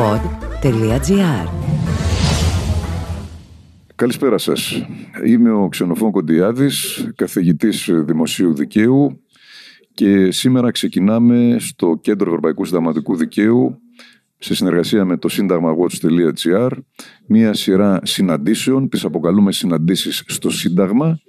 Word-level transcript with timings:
pod.gr 0.00 1.48
Καλησπέρα 3.94 4.38
σας. 4.38 4.86
Είμαι 5.26 5.52
ο 5.52 5.68
Ξενοφών 5.68 6.10
Κοντιάδης, 6.10 7.08
καθηγητής 7.16 7.90
Δημοσίου 7.92 8.54
Δικαίου 8.54 9.20
και 9.94 10.30
σήμερα 10.30 10.70
ξεκινάμε 10.70 11.56
στο 11.58 11.98
Κέντρο 12.00 12.28
Ευρωπαϊκού 12.28 12.64
Συνταγματικού 12.64 13.16
Δικαίου 13.16 13.80
σε 14.38 14.54
συνεργασία 14.54 15.04
με 15.04 15.16
το 15.16 15.28
σύνταγμαγwatch.gr 15.30 16.70
μία 17.26 17.54
σειρά 17.54 18.00
συναντήσεων, 18.02 18.88
τις 18.88 19.04
αποκαλούμε 19.04 19.52
συναντήσεις 19.52 20.22
στο 20.26 20.50
Σύνταγμα, 20.50 21.20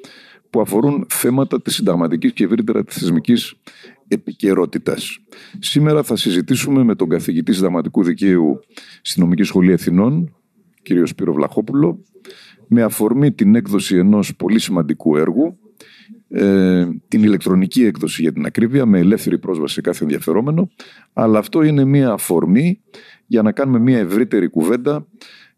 που 0.50 0.62
αφορούν 0.62 1.06
θέματα 1.10 1.62
της 1.62 1.76
συνταγματικής 1.76 2.34
και 2.34 2.44
ευρύτερα 2.44 2.84
της 2.84 2.98
θεσμικής 2.98 3.56
επικαιρότητας. 4.14 5.20
Σήμερα 5.60 6.04
θα 6.04 6.16
συζητήσουμε 6.16 6.84
με 6.84 6.96
τον 6.96 7.10
καθηγητή 7.10 7.54
συνταγματικού 7.54 8.04
δικαίου 8.04 8.60
στην 9.02 9.22
Νομική 9.22 9.44
Σχολή 9.44 9.72
Εθνών, 9.72 10.36
κύριο 10.82 11.06
Σπύρο 11.06 11.34
Βλαχόπουλο, 11.34 12.04
με 12.68 12.84
αφορμή 12.84 13.32
την 13.32 13.56
έκδοση 13.56 13.96
ενός 13.96 14.36
πολύ 14.36 14.60
σημαντικού 14.60 15.18
έργου, 15.18 15.58
ε, 16.30 16.88
την 17.08 17.24
ηλεκτρονική 17.24 17.84
έκδοση 17.84 18.22
για 18.22 18.34
την 18.34 18.46
ακρίβεια, 18.46 18.86
με 18.86 19.00
ελεύθερη 19.00 19.38
πρόσβαση 19.38 19.74
σε 19.74 19.82
κάθε 19.82 20.04
ενδιαφερόμενο, 20.04 20.70
αλλά 21.14 21.40
αυτό 21.40 21.62
είναι 21.62 21.86
μία 21.86 22.12
αφορμή 22.12 22.82
για 23.26 23.42
να 23.42 23.52
κάνουμε 23.52 23.80
μία 23.80 23.98
ευρύτερη 23.98 24.48
κουβέντα 24.48 25.08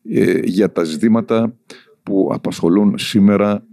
ε, 0.10 0.40
για 0.44 0.72
τα 0.72 0.84
ζητήματα 0.84 1.56
που 2.04 2.30
απασχολούν 2.34 2.98
σήμερα 2.98 3.66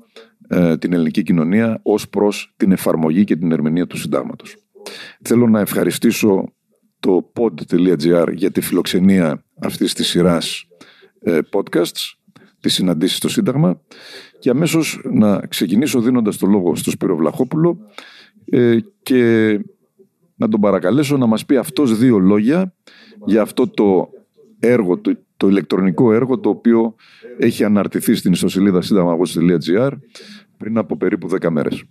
ε, 0.48 0.76
την 0.76 0.92
ελληνική 0.92 1.22
κοινωνία 1.22 1.80
ως 1.82 2.08
προς 2.08 2.54
την 2.56 2.72
εφαρμογή 2.72 3.24
και 3.24 3.36
την 3.36 3.52
ερμηνεία 3.52 3.86
του 3.86 3.96
συντάγματος. 3.96 4.56
Θέλω 5.22 5.48
να 5.48 5.60
ευχαριστήσω 5.60 6.52
το 7.00 7.32
pod.gr 7.36 8.32
για 8.32 8.50
τη 8.50 8.60
φιλοξενία 8.60 9.44
αυτής 9.62 9.94
της 9.94 10.08
σειράς 10.08 10.64
ε, 11.20 11.38
podcasts, 11.52 12.14
τη 12.60 12.68
συναντήσεις 12.68 13.16
στο 13.16 13.28
Σύνταγμα 13.28 13.80
και 14.38 14.50
αμέσως 14.50 15.00
να 15.12 15.46
ξεκινήσω 15.46 16.00
δίνοντας 16.00 16.36
το 16.36 16.46
λόγο 16.46 16.76
στον 16.76 16.92
Σπύρο 16.92 17.16
Βλαχόπουλο 17.16 17.78
ε, 18.44 18.78
και 19.02 19.60
να 20.36 20.48
τον 20.48 20.60
παρακαλέσω 20.60 21.16
να 21.16 21.26
μας 21.26 21.44
πει 21.46 21.56
αυτός 21.56 21.98
δύο 21.98 22.18
λόγια 22.18 22.74
για 23.26 23.42
αυτό 23.42 23.68
το 23.68 24.08
έργο, 24.58 24.98
το, 24.98 25.18
το 25.36 25.48
ηλεκτρονικό 25.48 26.12
έργο 26.12 26.38
το 26.38 26.48
οποίο 26.48 26.94
έχει 27.38 27.64
αναρτηθεί 27.64 28.14
στην 28.14 28.32
ιστοσελίδα 28.32 28.82
σύνταγμα.gr 28.82 29.90
πριν 30.56 30.78
από 30.78 30.96
περίπου 30.96 31.28
10 31.40 31.48
μέρες. 31.50 31.84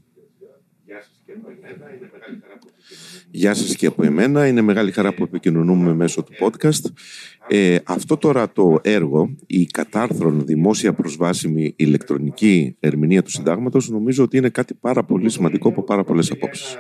Γεια 3.32 3.54
σας 3.54 3.76
και 3.76 3.86
από 3.86 4.04
εμένα. 4.06 4.48
Είναι 4.48 4.62
μεγάλη 4.62 4.92
χαρά 4.92 5.14
που 5.14 5.24
επικοινωνούμε 5.24 5.94
μέσω 5.94 6.24
του 6.24 6.34
podcast. 6.40 6.92
Ε, 7.48 7.78
αυτό 7.84 8.18
τώρα 8.18 8.52
το 8.52 8.80
έργο, 8.82 9.36
η 9.48 9.66
κατάρθρον 9.66 10.46
δημόσια 10.46 10.94
προσβάσιμη 10.94 11.74
ηλεκτρονική 11.76 12.76
ερμηνεία 12.80 13.24
του 13.24 13.32
συντάγματος, 13.32 13.90
νομίζω 13.90 14.24
ότι 14.24 14.38
είναι 14.38 14.50
κάτι 14.50 14.74
πάρα 14.74 15.04
πολύ 15.04 15.30
σημαντικό 15.30 15.70
από 15.70 15.84
πάρα 15.84 16.04
πολλές 16.04 16.32
απόψεις. 16.32 16.78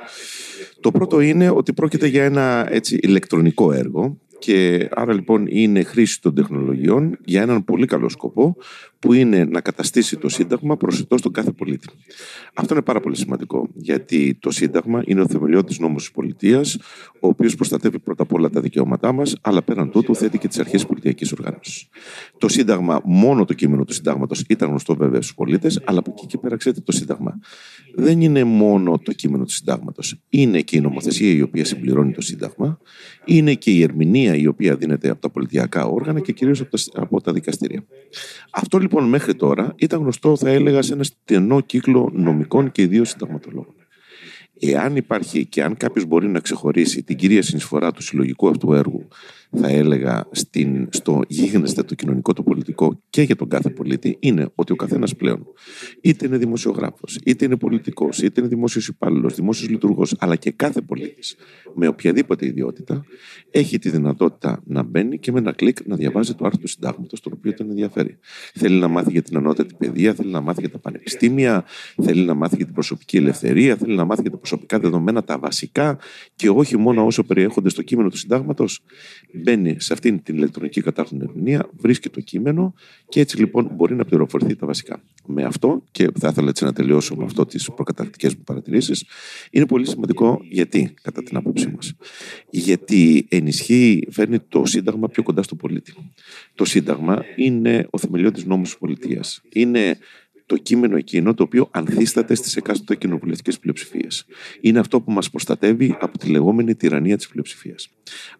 Το 0.79 0.91
πρώτο 0.91 1.19
είναι 1.19 1.49
ότι 1.49 1.73
πρόκειται 1.73 2.07
για 2.07 2.23
ένα 2.23 2.67
έτσι, 2.69 2.99
ηλεκτρονικό 3.01 3.71
έργο 3.71 4.17
και 4.39 4.87
άρα 4.91 5.13
λοιπόν 5.13 5.45
είναι 5.49 5.83
χρήση 5.83 6.21
των 6.21 6.35
τεχνολογιών 6.35 7.17
για 7.25 7.41
έναν 7.41 7.63
πολύ 7.63 7.85
καλό 7.85 8.09
σκοπό 8.09 8.55
που 8.99 9.13
είναι 9.13 9.43
να 9.43 9.61
καταστήσει 9.61 10.17
το 10.17 10.29
Σύνταγμα 10.29 10.77
προσιτό 10.77 11.17
στον 11.17 11.31
κάθε 11.31 11.51
πολίτη. 11.51 11.87
Αυτό 12.53 12.73
είναι 12.73 12.83
πάρα 12.83 12.99
πολύ 12.99 13.15
σημαντικό, 13.15 13.69
γιατί 13.73 14.37
το 14.39 14.51
Σύνταγμα 14.51 15.01
είναι 15.05 15.21
ο 15.21 15.27
θεμελιώδης 15.27 15.79
νόμος 15.79 16.01
της 16.01 16.11
πολιτείας, 16.11 16.77
ο 17.19 17.27
οποίος 17.27 17.55
προστατεύει 17.55 17.99
πρώτα 17.99 18.23
απ' 18.23 18.33
όλα 18.33 18.49
τα 18.49 18.61
δικαιώματά 18.61 19.11
μας, 19.11 19.37
αλλά 19.41 19.61
πέραν 19.61 19.91
τούτου 19.91 20.15
θέτει 20.15 20.37
και 20.37 20.47
τις 20.47 20.59
αρχές 20.59 20.81
τη 20.81 20.87
πολιτική 20.87 21.27
οργάνωσης. 21.39 21.87
Το 22.37 22.47
Σύνταγμα, 22.47 23.01
μόνο 23.03 23.45
το 23.45 23.53
κείμενο 23.53 23.83
του 23.83 23.93
Συντάγματο 23.93 24.35
ήταν 24.47 24.69
γνωστό 24.69 24.95
βέβαια 24.95 25.21
στους 25.21 25.35
πολίτες, 25.35 25.81
αλλά 25.85 25.99
από 25.99 26.13
εκεί 26.17 26.25
και 26.25 26.37
πέρα 26.37 26.57
ξέρετε 26.57 26.81
το 26.81 26.91
Σύνταγμα. 26.91 27.39
Δεν 27.95 28.21
είναι 28.21 28.43
μόνο 28.43 28.99
το 28.99 29.13
κείμενο 29.13 29.43
του 29.43 29.51
Συντάγματο. 29.51 30.01
Είναι 30.29 30.61
και 30.61 30.77
η 30.77 30.81
νομοθεσία 30.81 31.31
η 31.31 31.41
οποία 31.41 31.65
συμπληρώνει 31.65 32.11
το 32.11 32.21
Σύνταγμα, 32.21 32.79
είναι 33.25 33.53
και 33.53 33.71
η 33.71 33.81
ερμηνεία 33.81 34.35
η 34.35 34.47
οποία 34.47 34.75
δίνεται 34.75 35.09
από 35.09 35.21
τα 35.21 35.29
πολιτιακά 35.29 35.85
όργανα 35.85 36.19
και 36.19 36.31
κυρίως 36.31 36.61
από, 36.61 36.77
από 36.93 37.21
τα 37.21 37.33
δικαστήρια. 37.33 37.83
Αυτό 38.51 38.79
λοιπόν 38.89 39.09
μέχρι 39.09 39.35
τώρα 39.35 39.73
ήταν 39.75 39.99
γνωστό, 40.01 40.35
θα 40.35 40.49
έλεγα, 40.49 40.81
σε 40.81 40.93
ένα 40.93 41.03
στενό 41.03 41.61
κύκλο 41.61 42.09
νομικών 42.13 42.71
και 42.71 42.81
ιδίως 42.81 43.09
συνταγματολόγων. 43.09 43.73
Εάν 44.59 44.95
υπάρχει 44.95 45.45
και 45.45 45.63
αν 45.63 45.77
κάποιος 45.77 46.05
μπορεί 46.05 46.27
να 46.27 46.39
ξεχωρίσει 46.39 47.03
την 47.03 47.15
κυρία 47.17 47.41
συνεισφορά 47.41 47.91
του 47.91 48.01
συλλογικού 48.01 48.49
αυτού 48.49 48.73
έργου 48.73 49.07
θα 49.51 49.67
έλεγα, 49.67 50.27
στην, 50.31 50.87
στο 50.91 51.21
γίγνεσθε 51.27 51.83
το 51.83 51.95
κοινωνικό, 51.95 52.33
το 52.33 52.43
πολιτικό 52.43 53.01
και 53.09 53.21
για 53.21 53.35
τον 53.35 53.49
κάθε 53.49 53.69
πολίτη, 53.69 54.17
είναι 54.19 54.49
ότι 54.55 54.71
ο 54.71 54.75
καθένας 54.75 55.15
πλέον, 55.15 55.47
είτε 56.01 56.25
είναι 56.25 56.37
δημοσιογράφος, 56.37 57.19
είτε 57.25 57.45
είναι 57.45 57.57
πολιτικός, 57.57 58.17
είτε 58.17 58.41
είναι 58.41 58.49
δημόσιος 58.49 58.87
υπάλληλος, 58.87 59.35
δημόσιος 59.35 59.69
λειτουργός, 59.69 60.15
αλλά 60.19 60.35
και 60.35 60.51
κάθε 60.51 60.81
πολίτης, 60.81 61.35
με 61.75 61.87
οποιαδήποτε 61.87 62.45
ιδιότητα, 62.45 63.05
έχει 63.51 63.79
τη 63.79 63.89
δυνατότητα 63.89 64.61
να 64.65 64.83
μπαίνει 64.83 65.19
και 65.19 65.31
με 65.31 65.39
ένα 65.39 65.51
κλικ 65.51 65.77
να 65.85 65.95
διαβάζει 65.95 66.33
το 66.33 66.45
άρθρο 66.45 66.61
του 66.61 66.67
συντάγματος, 66.67 67.21
το 67.21 67.31
οποίο 67.33 67.53
τον 67.53 67.69
ενδιαφέρει. 67.69 68.17
Θέλει 68.53 68.79
να 68.79 68.87
μάθει 68.87 69.11
για 69.11 69.21
την 69.21 69.37
ανώτατη 69.37 69.73
παιδεία, 69.77 70.13
θέλει 70.13 70.31
να 70.31 70.41
μάθει 70.41 70.59
για 70.59 70.69
τα 70.69 70.79
πανεπιστήμια, 70.79 71.65
θέλει 72.01 72.25
να 72.25 72.33
μάθει 72.33 72.55
για 72.55 72.65
την 72.65 72.73
προσωπική 72.73 73.17
ελευθερία, 73.17 73.75
θέλει 73.75 73.95
να 73.95 74.05
μάθει 74.05 74.21
για 74.21 74.31
τα 74.31 74.37
προσωπικά 74.37 74.79
δεδομένα, 74.79 75.23
τα 75.23 75.39
βασικά 75.39 75.97
και 76.35 76.49
όχι 76.49 76.77
μόνο 76.77 77.05
όσο 77.05 77.23
περιέχονται 77.23 77.69
στο 77.69 77.81
κείμενο 77.81 78.09
του 78.09 78.17
συντάγματος 78.17 78.83
μπαίνει 79.39 79.75
σε 79.79 79.93
αυτήν 79.93 80.23
την 80.23 80.35
ηλεκτρονική 80.35 80.81
κατάρτιση 80.81 81.21
ερμηνεία, 81.21 81.69
βρίσκει 81.77 82.09
το 82.09 82.21
κείμενο 82.21 82.73
και 83.09 83.19
έτσι 83.19 83.37
λοιπόν 83.39 83.69
μπορεί 83.73 83.95
να 83.95 84.05
πληροφορηθεί 84.05 84.55
τα 84.55 84.65
βασικά. 84.65 85.01
Με 85.25 85.43
αυτό, 85.43 85.83
και 85.91 86.07
θα 86.19 86.27
ήθελα 86.27 86.49
έτσι 86.49 86.63
να 86.63 86.73
τελειώσω 86.73 87.15
με 87.15 87.23
αυτό 87.23 87.45
τις 87.45 87.71
προκαταρκτικέ 87.75 88.27
μου 88.27 88.43
παρατηρήσεις, 88.43 89.05
είναι 89.51 89.65
πολύ 89.65 89.87
σημαντικό 89.87 90.41
γιατί, 90.49 90.93
κατά 91.01 91.23
την 91.23 91.37
άποψή 91.37 91.71
μας. 91.75 91.93
Γιατί 92.49 93.27
ενισχύει, 93.29 94.07
φέρνει 94.11 94.39
το 94.39 94.65
Σύνταγμα 94.65 95.07
πιο 95.07 95.23
κοντά 95.23 95.43
στο 95.43 95.55
πολίτη. 95.55 95.93
Το 96.55 96.65
Σύνταγμα 96.65 97.23
είναι 97.35 97.87
ο 97.89 97.97
θεμελιώδης 97.97 98.45
νόμος 98.45 98.69
της 98.69 98.77
πολιτείας. 98.77 99.41
Είναι 99.53 99.97
το 100.49 100.57
κείμενο 100.57 100.97
εκείνο 100.97 101.33
το 101.33 101.43
οποίο 101.43 101.67
ανθίσταται 101.71 102.35
στις 102.35 102.55
εκάστοτε 102.55 102.95
κοινοβουλευτικές 102.95 103.59
πλειοψηφίες. 103.59 104.25
Είναι 104.61 104.79
αυτό 104.79 105.01
που 105.01 105.11
μας 105.11 105.29
προστατεύει 105.29 105.97
από 105.99 106.17
τη 106.17 106.27
λεγόμενη 106.27 106.75
τυραννία 106.75 107.17
της 107.17 107.27
πλειοψηφίας. 107.27 107.89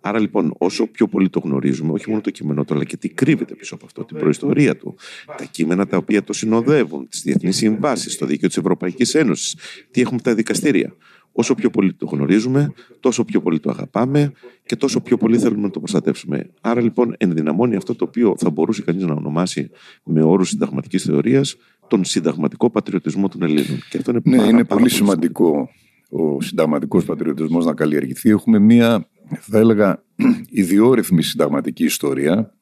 Άρα 0.01 0.19
λοιπόν, 0.19 0.53
όσο 0.57 0.87
πιο 0.87 1.07
πολύ 1.07 1.29
το 1.29 1.39
γνωρίζουμε, 1.39 1.91
όχι 1.91 2.09
μόνο 2.09 2.21
το 2.21 2.29
κείμενο 2.29 2.65
του, 2.65 2.73
αλλά 2.73 2.83
και 2.83 2.97
τι 2.97 3.09
κρύβεται 3.09 3.55
πίσω 3.55 3.75
από 3.75 3.85
αυτό, 3.85 4.05
την 4.05 4.17
προϊστορία 4.17 4.77
του, 4.77 4.95
τα 5.37 5.43
κείμενα 5.51 5.87
τα 5.87 5.97
οποία 5.97 6.23
το 6.23 6.33
συνοδεύουν, 6.33 7.07
τις 7.09 7.21
διεθνείς 7.21 7.55
συμβάσεις, 7.55 8.17
το 8.17 8.25
δίκαιο 8.25 8.47
της 8.47 8.57
Ευρωπαϊκής 8.57 9.15
Ένωσης, 9.15 9.55
τι 9.91 10.01
έχουμε 10.01 10.19
τα 10.19 10.35
δικαστήρια. 10.35 10.95
Όσο 11.39 11.55
πιο 11.55 11.69
πολύ 11.69 11.93
το 11.93 12.05
γνωρίζουμε, 12.05 12.73
τόσο 12.99 13.25
πιο 13.25 13.41
πολύ 13.41 13.59
το 13.59 13.69
αγαπάμε 13.69 14.31
και 14.65 14.75
τόσο 14.75 15.01
πιο 15.01 15.17
πολύ 15.17 15.37
θέλουμε 15.37 15.61
να 15.61 15.69
το 15.69 15.79
προστατεύσουμε. 15.79 16.49
Άρα 16.61 16.81
λοιπόν 16.81 17.15
ενδυναμώνει 17.17 17.75
αυτό 17.75 17.95
το 17.95 18.05
οποίο 18.07 18.35
θα 18.37 18.49
μπορούσε 18.49 18.81
κανείς 18.81 19.03
να 19.03 19.13
ονομάσει 19.13 19.69
με 20.03 20.23
όρους 20.23 20.49
συνταγματικής 20.49 21.03
θεωρίας 21.03 21.55
τον 21.87 22.03
συνταγματικό 22.03 22.69
πατριωτισμό 22.69 23.27
των 23.27 23.41
Ελλήνων. 23.43 23.79
Και 23.89 23.97
αυτό 23.97 24.11
είναι, 24.11 24.21
ναι, 24.23 24.47
είναι 24.47 24.63
πολύ 24.63 24.89
σημαντικό 24.89 25.69
ο 26.09 26.41
συνταγματικός 26.41 27.05
πατριωτισμός 27.05 27.65
να 27.65 27.73
καλλιεργηθεί. 27.73 28.29
Έχουμε 28.29 28.59
μία, 28.59 29.07
θα 29.39 29.57
έλεγα, 29.57 30.03
ιδιόρυθμη 30.49 31.23
συνταγματική 31.23 31.83
ιστορία, 31.83 32.55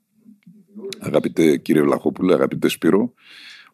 αγαπητέ 0.99 1.57
κύριε 1.57 1.81
Βλαχόπουλε, 1.81 2.33
αγαπητέ 2.33 2.67
Σπύρο, 2.67 3.13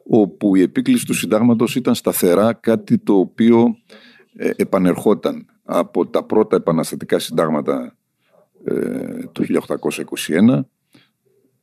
όπου 0.03 0.56
η 0.56 0.62
επίκληση 0.62 1.06
του 1.06 1.14
συντάγματος 1.14 1.75
ήταν 1.75 1.96
σταθερά 1.96 2.53
κάτι 2.53 2.97
το 2.97 3.14
οποίο 3.14 3.66
ε, 3.66 4.12
επανερχόταν 4.36 5.46
από 5.64 6.08
τα 6.08 6.24
πρώτα 6.24 6.56
επαναστατικά 6.56 7.20
συντάγματα 7.20 7.98
ε, 8.64 9.24
το 9.32 9.44
1821, 10.28 10.60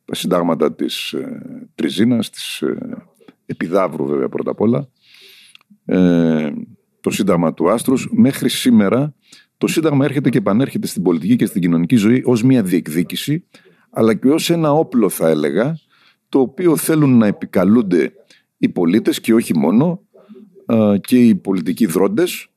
τα 0.05 0.15
συντάγματα 0.15 0.73
της 0.73 1.13
ε, 1.13 1.41
Τριζίνας, 1.75 2.29
της 2.29 2.61
ε, 2.61 2.77
Επιδαύρου 3.45 4.05
βέβαια 4.05 4.29
πρώτα 4.29 4.51
απ' 4.51 4.61
όλα, 4.61 4.89
ε, 5.85 6.51
το 6.99 7.09
Σύνταγμα 7.09 7.53
του 7.53 7.69
Άστρους, 7.69 8.09
μέχρι 8.11 8.49
σήμερα 8.49 9.13
το 9.57 9.67
Σύνταγμα 9.67 10.05
έρχεται 10.05 10.29
και 10.29 10.37
επανέρχεται 10.37 10.87
στην 10.87 11.03
πολιτική 11.03 11.35
και 11.35 11.45
στην 11.45 11.61
κοινωνική 11.61 11.95
ζωή 11.95 12.21
ως 12.25 12.43
μια 12.43 12.63
διεκδίκηση, 12.63 13.45
αλλά 13.89 14.13
και 14.13 14.29
ως 14.29 14.49
ένα 14.49 14.71
όπλο 14.71 15.09
θα 15.09 15.29
έλεγα, 15.29 15.77
το 16.29 16.39
οποίο 16.39 16.77
θέλουν 16.77 17.17
να 17.17 17.27
επικαλούνται 17.27 18.13
οι 18.57 18.69
πολίτες 18.69 19.19
και 19.21 19.33
όχι 19.33 19.57
μόνο, 19.57 20.01
και 21.01 21.17
οι 21.17 21.35
πολιτικοί 21.35 21.85
δρόντες, 21.85 22.50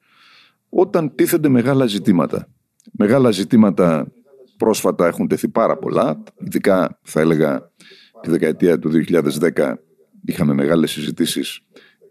όταν 0.75 1.15
τίθενται 1.15 1.49
μεγάλα 1.49 1.87
ζητήματα. 1.87 2.49
Μεγάλα 2.93 3.31
ζητήματα 3.31 4.13
πρόσφατα 4.57 5.07
έχουν 5.07 5.29
τεθεί 5.29 5.49
πάρα 5.49 5.77
πολλά, 5.77 6.23
ειδικά 6.39 6.99
θα 7.03 7.21
έλεγα 7.21 7.71
τη 8.21 8.31
δεκαετία 8.31 8.79
του 8.79 8.91
2010 8.91 9.75
είχαμε 10.25 10.55
μεγάλες 10.55 10.91
συζητήσεις 10.91 11.61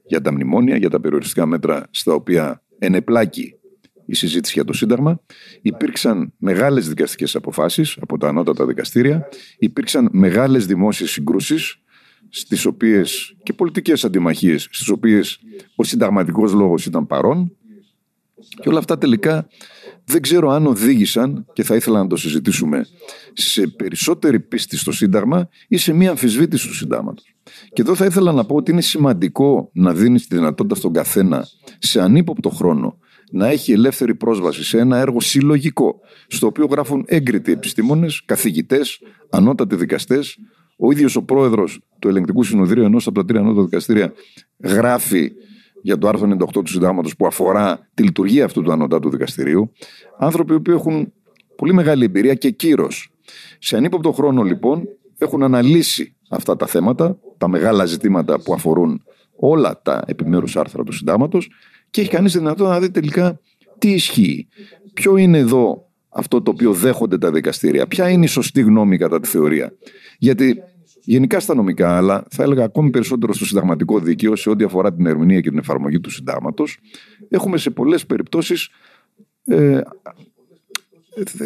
για 0.05 0.21
τα 0.21 0.33
μνημόνια, 0.33 0.77
για 0.77 0.89
τα 0.89 0.99
περιοριστικά 0.99 1.45
μέτρα 1.45 1.87
στα 1.91 2.13
οποία 2.13 2.63
ενεπλάκη 2.79 3.41
η 3.41 3.59
η 4.05 4.15
συζήτηση 4.15 4.53
για 4.53 4.63
το 4.63 4.73
Σύνταγμα. 4.73 5.21
Υπήρξαν 5.61 6.33
μεγάλες 6.37 6.87
δικαστικές 6.87 7.35
αποφάσεις 7.35 7.97
από 8.01 8.17
τα 8.17 8.27
ανώτατα 8.27 8.65
δικαστήρια. 8.65 9.27
Υπήρξαν 9.57 10.09
μεγάλες 10.11 10.65
δημόσιες 10.65 11.11
συγκρούσεις 11.11 11.77
στις 12.29 12.65
οποίες, 12.65 13.35
και 13.43 13.53
πολιτικές 13.53 14.05
αντιμαχίες 14.05 14.67
στις 14.71 14.89
οποίες 14.89 15.39
ο 15.75 15.83
συνταγματικός 15.83 16.53
λόγος 16.53 16.85
ήταν 16.85 17.07
παρόν 17.07 17.57
και 18.61 18.69
όλα 18.69 18.77
αυτά 18.77 18.97
τελικά 18.97 19.47
δεν 20.05 20.21
ξέρω 20.21 20.49
αν 20.49 20.65
οδήγησαν 20.65 21.45
και 21.53 21.63
θα 21.63 21.75
ήθελα 21.75 22.01
να 22.01 22.07
το 22.07 22.15
συζητήσουμε 22.15 22.85
σε 23.33 23.67
περισσότερη 23.67 24.39
πίστη 24.39 24.77
στο 24.77 24.91
Σύνταγμα 24.91 25.49
ή 25.67 25.77
σε 25.77 25.93
μία 25.93 26.09
αμφισβήτηση 26.09 26.67
του 26.67 26.75
Συντάγματος. 26.75 27.35
Και 27.73 27.81
εδώ 27.81 27.95
θα 27.95 28.05
ήθελα 28.05 28.31
να 28.31 28.45
πω 28.45 28.55
ότι 28.55 28.71
είναι 28.71 28.81
σημαντικό 28.81 29.69
να 29.73 29.93
δίνεις 29.93 30.27
τη 30.27 30.35
δυνατότητα 30.35 30.75
στον 30.75 30.93
καθένα 30.93 31.47
σε 31.79 32.01
ανύποπτο 32.01 32.49
χρόνο 32.49 32.97
να 33.35 33.47
έχει 33.47 33.71
ελεύθερη 33.71 34.15
πρόσβαση 34.15 34.63
σε 34.63 34.79
ένα 34.79 34.97
έργο 34.97 35.21
συλλογικό, 35.21 35.99
στο 36.27 36.47
οποίο 36.47 36.65
γράφουν 36.65 37.03
έγκριτοι 37.07 37.51
επιστήμονες, 37.51 38.21
καθηγητές, 38.25 39.01
ανώτατοι 39.29 39.75
δικαστές. 39.75 40.37
Ο 40.77 40.91
ίδιος 40.91 41.15
ο 41.15 41.23
πρόεδρος 41.23 41.79
του 41.99 42.07
Ελεγκτικού 42.07 42.43
Συνοδρίου, 42.43 42.83
ενός 42.83 43.07
από 43.07 43.19
τα 43.19 43.25
τρία 43.25 43.39
ανώτατα 43.39 43.63
δικαστήρια, 43.63 44.13
γράφει 44.63 45.31
για 45.83 45.97
το 45.97 46.07
άρθρο 46.07 46.29
98 46.39 46.47
του 46.51 46.67
Συντάγματος 46.67 47.15
που 47.15 47.27
αφορά 47.27 47.87
τη 47.93 48.03
λειτουργία 48.03 48.45
αυτού 48.45 48.61
του 48.61 48.71
ανώτατου 48.71 49.09
δικαστηρίου. 49.09 49.71
Άνθρωποι 50.17 50.59
που 50.59 50.71
έχουν 50.71 51.13
πολύ 51.55 51.73
μεγάλη 51.73 52.05
εμπειρία 52.05 52.33
και 52.33 52.49
κύρος. 52.49 53.11
Σε 53.59 53.77
ανύποπτο 53.77 54.11
χρόνο, 54.11 54.43
λοιπόν, 54.43 54.87
έχουν 55.17 55.43
αναλύσει 55.43 56.15
αυτά 56.29 56.55
τα 56.55 56.67
θέματα, 56.67 57.17
τα 57.37 57.47
μεγάλα 57.47 57.85
ζητήματα 57.85 58.39
που 58.39 58.53
αφορούν 58.53 59.03
όλα 59.35 59.81
τα 59.81 60.03
επιμέρους 60.07 60.57
άρθρα 60.57 60.83
του 60.83 60.91
Συντάγματος 60.91 61.49
και 61.89 62.01
έχει 62.01 62.09
κανείς 62.09 62.31
τη 62.31 62.37
δυνατότητα 62.37 62.73
να 62.73 62.79
δει 62.79 62.91
τελικά 62.91 63.39
τι 63.77 63.91
ισχύει. 63.91 64.47
Ποιο 64.93 65.17
είναι 65.17 65.37
εδώ 65.37 65.87
αυτό 66.09 66.41
το 66.41 66.51
οποίο 66.51 66.73
δέχονται 66.73 67.17
τα 67.17 67.31
δικαστήρια, 67.31 67.87
ποια 67.87 68.09
είναι 68.09 68.25
η 68.25 68.27
σωστή 68.27 68.61
γνώμη 68.61 68.97
κατά 68.97 69.19
τη 69.19 69.27
θεωρία; 69.27 69.73
Γιατί 70.17 70.61
γενικά 71.03 71.39
στα 71.39 71.55
νομικά, 71.55 71.97
αλλά 71.97 72.25
θα 72.29 72.43
έλεγα 72.43 72.63
ακόμη 72.63 72.89
περισσότερο 72.89 73.33
στο 73.33 73.45
συνταγματικό 73.45 73.99
δίκαιο, 73.99 74.35
σε 74.35 74.49
ό,τι 74.49 74.63
αφορά 74.63 74.93
την 74.93 75.05
ερμηνεία 75.05 75.41
και 75.41 75.49
την 75.49 75.57
εφαρμογή 75.57 75.99
του 75.99 76.09
συντάγματος, 76.09 76.77
έχουμε 77.29 77.57
σε 77.57 77.69
πολλές 77.69 78.05
περιπτώσεις 78.05 78.69
ε, 79.45 79.81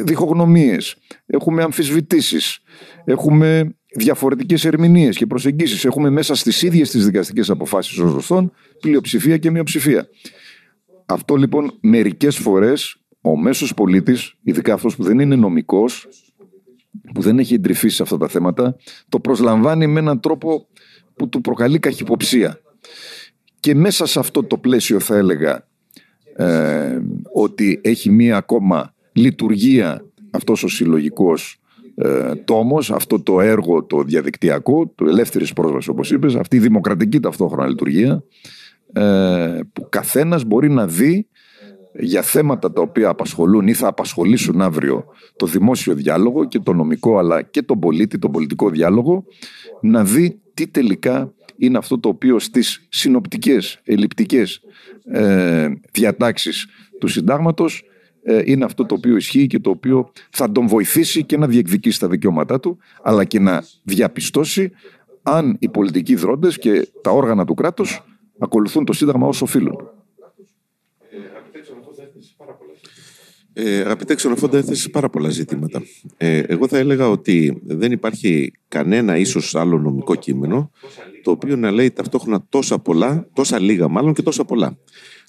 διχογνωμίες, 0.04 0.95
έχουμε 1.25 1.63
αμφισβητήσεις, 1.63 2.59
έχουμε 3.06 3.75
διαφορετικές 3.95 4.65
ερμηνείες 4.65 5.18
και 5.18 5.25
προσεγγίσεις. 5.25 5.86
Έχουμε 5.86 6.10
μέσα 6.10 6.36
στις 6.36 6.62
ίδιες 6.62 6.89
τις 6.89 7.06
δικαστικές 7.06 7.50
αποφάσεις 7.50 7.98
των 7.98 8.07
ζωστών 8.07 8.51
πλειοψηφία 8.80 9.38
και 9.38 9.51
μειοψηφία. 9.51 10.07
Αυτό 11.06 11.36
λοιπόν 11.36 11.77
μερικές 11.81 12.38
φορές 12.38 12.98
ο 13.21 13.38
μέσος 13.38 13.74
πολίτης, 13.74 14.33
ειδικά 14.44 14.74
αυτός 14.74 14.95
που 14.95 15.03
δεν 15.03 15.19
είναι 15.19 15.36
νομικός, 15.36 16.07
που 17.13 17.21
δεν 17.21 17.39
έχει 17.39 17.53
εντρυφήσει 17.53 17.95
σε 17.95 18.03
αυτά 18.03 18.17
τα 18.17 18.27
θέματα, 18.27 18.75
το 19.09 19.19
προσλαμβάνει 19.19 19.88
με 19.88 19.99
έναν 19.99 20.19
τρόπο 20.19 20.67
που 21.15 21.29
του 21.29 21.41
προκαλεί 21.41 21.79
καχυποψία. 21.79 22.59
Και 23.59 23.75
μέσα 23.75 24.05
σε 24.05 24.19
αυτό 24.19 24.44
το 24.44 24.57
πλαίσιο 24.57 24.99
θα 24.99 25.15
έλεγα 25.15 25.67
ε, 26.35 26.99
ότι 27.33 27.79
έχει 27.83 28.09
μία 28.09 28.38
ακόμα 28.38 28.94
λειτουργία 29.13 30.05
αυτός 30.31 30.63
ο 30.63 30.67
συλλογικός 30.67 31.59
ε, 31.95 32.35
τόμος, 32.35 32.91
αυτό 32.91 33.21
το 33.21 33.41
έργο 33.41 33.83
το 33.83 34.03
διαδικτυακό, 34.03 34.91
το 34.95 35.05
ελεύθερης 35.05 35.53
πρόσβασης 35.53 35.88
όπως 35.88 36.11
είπες, 36.11 36.35
αυτή 36.35 36.55
η 36.55 36.59
δημοκρατική 36.59 37.19
ταυτόχρονα 37.19 37.67
λειτουργία 37.67 38.23
ε, 38.93 39.59
που 39.73 39.88
καθένας 39.89 40.43
μπορεί 40.43 40.69
να 40.69 40.88
δει 40.88 41.27
για 41.99 42.21
θέματα 42.21 42.71
τα 42.71 42.81
οποία 42.81 43.09
απασχολούν 43.09 43.67
ή 43.67 43.73
θα 43.73 43.88
απασχολήσουν 43.88 44.61
αύριο 44.61 45.05
το 45.35 45.45
δημόσιο 45.45 45.94
διάλογο 45.94 46.45
και 46.45 46.59
το 46.59 46.73
νομικό 46.73 47.17
αλλά 47.17 47.41
και 47.41 47.61
τον 47.61 47.79
πολίτη, 47.79 48.19
τον 48.19 48.31
πολιτικό 48.31 48.69
διάλογο 48.69 49.25
να 49.81 50.03
δει 50.03 50.39
τι 50.53 50.67
τελικά 50.67 51.33
είναι 51.57 51.77
αυτό 51.77 51.99
το 51.99 52.09
οποίο 52.09 52.39
στις 52.39 52.88
συνοπτικές, 52.89 53.79
ελλειπτικές 53.83 54.61
ε, 55.11 55.67
διατάξεις 55.91 56.67
του 56.99 57.07
συντάγματος 57.07 57.83
ε, 58.23 58.41
είναι 58.45 58.65
αυτό 58.65 58.85
το 58.85 58.95
οποίο 58.95 59.15
ισχύει 59.15 59.47
και 59.47 59.59
το 59.59 59.69
οποίο 59.69 60.11
θα 60.29 60.51
τον 60.51 60.67
βοηθήσει 60.67 61.23
και 61.23 61.38
να 61.38 61.47
διεκδικήσει 61.47 62.00
τα 62.00 62.07
δικαιώματά 62.07 62.59
του 62.59 62.77
αλλά 63.01 63.23
και 63.23 63.39
να 63.39 63.63
διαπιστώσει 63.83 64.71
αν 65.21 65.55
οι 65.59 65.69
πολιτικοί 65.69 66.15
δρόντες 66.15 66.57
και 66.57 66.88
τα 67.01 67.11
όργανα 67.11 67.45
του 67.45 67.53
κράτους 67.53 68.03
ακολουθούν 68.39 68.85
το 68.85 68.93
Σύνταγμα 68.93 69.27
όσο 69.27 69.45
οφείλουν. 69.45 69.96
Ε, 73.59 73.80
αγαπητέ 73.80 74.15
ξενοφόντα, 74.15 74.57
έθεσε 74.57 74.89
πάρα 74.89 75.09
πολλά 75.09 75.30
ζητήματα. 75.30 75.81
Ε, 76.18 76.38
εγώ 76.39 76.68
θα 76.68 76.77
έλεγα 76.77 77.09
ότι 77.09 77.62
δεν 77.63 77.92
υπάρχει 77.92 78.51
κανένα 78.68 79.18
ίσως 79.18 79.56
άλλο 79.56 79.77
νομικό 79.77 80.15
κείμενο 80.15 80.71
το 81.24 81.31
οποίο 81.31 81.56
να 81.56 81.71
λέει 81.71 81.92
ταυτόχρονα 81.92 82.45
τόσα 82.50 82.80
πολλά, 82.80 83.27
τόσα 83.33 83.59
λίγα 83.59 83.88
μάλλον 83.88 84.13
και 84.13 84.21
τόσα 84.21 84.45
πολλά. 84.45 84.77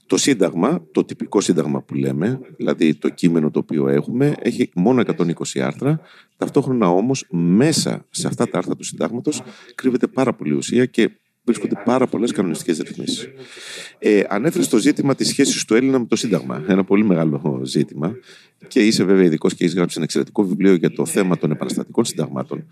Το 0.07 0.17
Σύνταγμα, 0.17 0.85
το 0.93 1.05
τυπικό 1.05 1.41
Σύνταγμα 1.41 1.83
που 1.83 1.95
λέμε, 1.95 2.41
δηλαδή 2.57 2.95
το 2.95 3.09
κείμενο 3.09 3.51
το 3.51 3.59
οποίο 3.59 3.89
έχουμε, 3.89 4.35
έχει 4.39 4.71
μόνο 4.75 5.03
120 5.17 5.61
άρθρα. 5.61 6.01
Ταυτόχρονα 6.37 6.89
όμως 6.89 7.27
μέσα 7.31 8.07
σε 8.11 8.27
αυτά 8.27 8.49
τα 8.49 8.59
άρθρα 8.59 8.77
του 8.77 8.85
Συντάγματος 8.85 9.43
κρύβεται 9.75 10.07
πάρα 10.07 10.35
πολύ 10.35 10.55
ουσία 10.55 10.85
και 10.85 11.11
βρίσκονται 11.51 11.83
πάρα 11.85 12.07
πολλές 12.07 12.33
κανονιστικές 12.33 12.79
ρυθμίσεις. 12.79 13.29
Ε, 13.99 14.23
Ανέφερε 14.29 14.65
το 14.65 14.77
ζήτημα 14.77 15.15
της 15.15 15.29
σχέσης 15.29 15.65
του 15.65 15.75
Έλληνα 15.75 15.99
με 15.99 16.07
το 16.07 16.17
Σύνταγμα. 16.17 16.65
Ένα 16.69 16.85
πολύ 16.85 17.05
μεγάλο 17.05 17.61
ζήτημα. 17.65 18.17
Και 18.69 18.81
είσαι 18.81 19.05
βέβαια 19.05 19.25
ειδικός 19.25 19.55
και 19.55 19.65
έχεις 19.65 19.77
γράψει 19.77 19.95
ένα 19.97 20.05
εξαιρετικό 20.05 20.45
βιβλίο 20.45 20.75
για 20.75 20.91
το 20.91 21.07
θέμα 21.07 21.39
των 21.39 21.51
επαναστατικών 21.51 22.05
συνταγμάτων. 22.05 22.65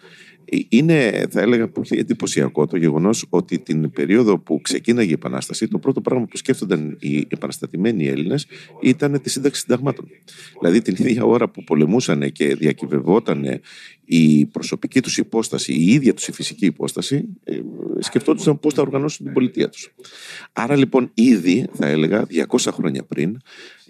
Ε, 0.45 0.57
είναι, 0.69 1.27
θα 1.31 1.41
έλεγα, 1.41 1.69
πολύ 1.69 1.89
εντυπωσιακό 1.91 2.67
το 2.67 2.77
γεγονός 2.77 3.27
ότι 3.29 3.59
την 3.59 3.91
περίοδο 3.91 4.39
που 4.39 4.61
ξεκίναγε 4.61 5.11
η 5.11 5.13
Επανάσταση, 5.13 5.69
το 5.69 5.79
πρώτο 5.79 6.01
πράγμα 6.01 6.25
που 6.25 6.37
σκέφτονταν 6.37 6.97
οι 7.01 7.27
επαναστατημένοι 7.29 8.07
Έλληνες 8.07 8.47
ήταν 8.81 9.21
τη 9.21 9.31
σύνταξη 9.31 9.61
συνταγμάτων. 9.61 10.09
Δηλαδή 10.61 10.83
την 10.83 10.97
ίδια 10.99 11.25
ώρα 11.25 11.49
που 11.49 11.65
πολεμούσαν 11.65 12.33
και 12.33 12.55
διακυβευόταν 12.55 13.61
η 14.07 14.47
προσωπική 14.47 15.03
τους 15.03 15.19
υπόσταση, 15.19 15.73
η 15.73 15.93
ίδια 15.93 16.15
τους 16.15 16.29
η 16.29 16.33
φυσική 16.33 16.67
υπόσταση, 16.67 17.29
ε, 17.45 17.61
σκεφτόντουσαν 17.99 18.61
πώς 18.61 18.75
θα 18.75 18.83
οργανώσουν 18.83 19.25
την 19.25 19.35
πολιτεία 19.35 19.69
τους. 19.69 19.95
Άρα 20.53 20.77
λοιπόν, 20.77 21.11
ήδη, 21.15 21.67
θα 21.73 21.87
έλεγα, 21.87 22.27
200 22.27 22.73
χρόνια 22.73 23.03
πριν, 23.03 23.37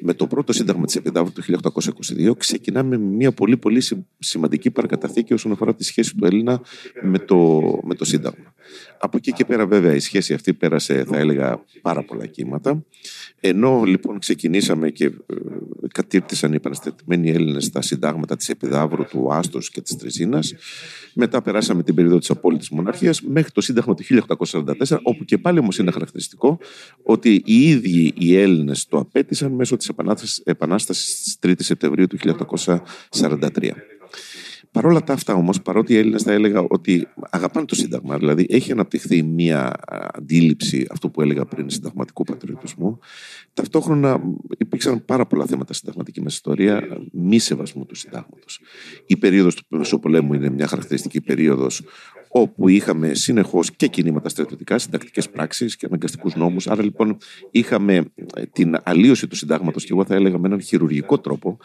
με 0.00 0.14
το 0.14 0.26
πρώτο 0.26 0.52
σύνταγμα 0.52 0.84
της 0.84 0.96
Επιδάβου 0.96 1.32
του 1.32 1.42
1822, 1.42 2.36
ξεκινάμε 2.36 2.98
μια 2.98 3.32
πολύ 3.32 3.56
πολύ 3.56 3.82
σημαντική 4.18 4.70
παρακαταθήκη 4.70 5.32
όσον 5.32 5.52
αφορά 5.52 5.74
τη 5.74 5.84
σχέση 5.84 6.16
του 6.16 6.24
Έλληνα 6.24 6.60
με 7.02 7.18
το, 7.18 7.60
με 7.84 7.94
το 7.94 8.04
Σύνταγμα. 8.04 8.54
Από 8.98 9.16
εκεί 9.16 9.32
και 9.32 9.44
πέρα, 9.44 9.66
βέβαια, 9.66 9.94
η 9.94 9.98
σχέση 9.98 10.34
αυτή 10.34 10.54
πέρασε, 10.54 11.04
θα 11.04 11.16
έλεγα, 11.16 11.64
πάρα 11.82 12.02
πολλά 12.02 12.26
κύματα. 12.26 12.84
Ενώ 13.40 13.82
λοιπόν 13.82 14.18
ξεκινήσαμε 14.18 14.90
και 14.90 15.04
ε, 15.04 15.12
κατήρτισαν 15.92 16.52
οι 16.52 16.54
επαναστατημένοι 16.54 17.30
Έλληνες 17.30 17.64
στα 17.64 17.82
συντάγματα 17.82 18.36
της 18.36 18.48
Επιδαύρου, 18.48 19.04
του 19.04 19.28
Άστος 19.32 19.70
και 19.70 19.80
της 19.80 19.96
Τριζίνας, 19.96 20.54
μετά 21.14 21.42
περάσαμε 21.42 21.82
την 21.82 21.94
περίοδο 21.94 22.18
της 22.18 22.30
απόλυτης 22.30 22.68
μοναρχίας 22.70 23.22
μέχρι 23.22 23.50
το 23.50 23.60
Σύνταγμα 23.60 23.94
του 23.94 24.02
1844, 24.02 24.98
όπου 25.02 25.24
και 25.24 25.38
πάλι 25.38 25.58
όμως 25.58 25.78
είναι 25.78 25.90
χαρακτηριστικό 25.90 26.58
ότι 27.02 27.42
οι 27.44 27.68
ίδιοι 27.68 28.12
οι 28.18 28.36
Έλληνες 28.36 28.86
το 28.86 28.98
απέτησαν 28.98 29.52
μέσω 29.52 29.76
της 29.76 29.90
Επανάστασης 30.44 31.22
της 31.22 31.38
3η 31.42 31.62
Σεπτεμβρίου 31.62 32.06
του 32.06 32.18
1843. 32.18 33.72
Παρ' 34.76 34.86
όλα 34.86 35.02
τα 35.02 35.12
αυτά 35.12 35.34
όμως, 35.34 35.62
παρότι 35.62 35.92
οι 35.92 35.96
Έλληνες 35.96 36.22
θα 36.22 36.32
έλεγα 36.32 36.60
ότι 36.68 37.08
αγαπάνε 37.30 37.66
το 37.66 37.74
Σύνταγμα, 37.74 38.16
δηλαδή 38.16 38.46
έχει 38.48 38.72
αναπτυχθεί 38.72 39.22
μια 39.22 39.72
αντίληψη, 40.12 40.86
αυτό 40.90 41.08
που 41.08 41.22
έλεγα 41.22 41.44
πριν, 41.44 41.70
συνταγματικού 41.70 42.24
πατριωτισμού, 42.24 42.98
ταυτόχρονα 43.54 44.20
υπήρξαν 44.58 45.04
πάρα 45.04 45.26
πολλά 45.26 45.46
θέματα 45.46 45.72
συνταγματική 45.72 46.20
μα 46.20 46.26
ιστορία 46.28 46.98
μη 47.12 47.38
σεβασμού 47.38 47.86
του 47.86 47.94
Συντάγματος. 47.94 48.60
Η 49.06 49.16
περίοδος 49.16 49.54
του 49.54 49.64
Μεσοπολέμου 49.68 50.34
είναι 50.34 50.50
μια 50.50 50.66
χαρακτηριστική 50.66 51.20
περίοδος 51.20 51.82
όπου 52.40 52.68
είχαμε 52.68 53.14
συνεχώς 53.14 53.70
και 53.70 53.86
κινήματα 53.86 54.28
στρατιωτικά, 54.28 54.78
συντακτικές 54.78 55.30
πράξεις 55.30 55.76
και 55.76 55.86
αναγκαστικούς 55.86 56.34
νόμους. 56.34 56.66
Άρα 56.66 56.82
λοιπόν 56.82 57.16
είχαμε 57.50 57.94
ε, 58.34 58.42
την 58.52 58.76
αλλίωση 58.82 59.26
του 59.26 59.36
συντάγματος 59.36 59.84
και 59.84 59.92
εγώ 59.92 60.04
θα 60.04 60.14
έλεγα 60.14 60.38
με 60.38 60.46
έναν 60.46 60.60
χειρουργικό 60.60 61.18
τρόπο, 61.18 61.58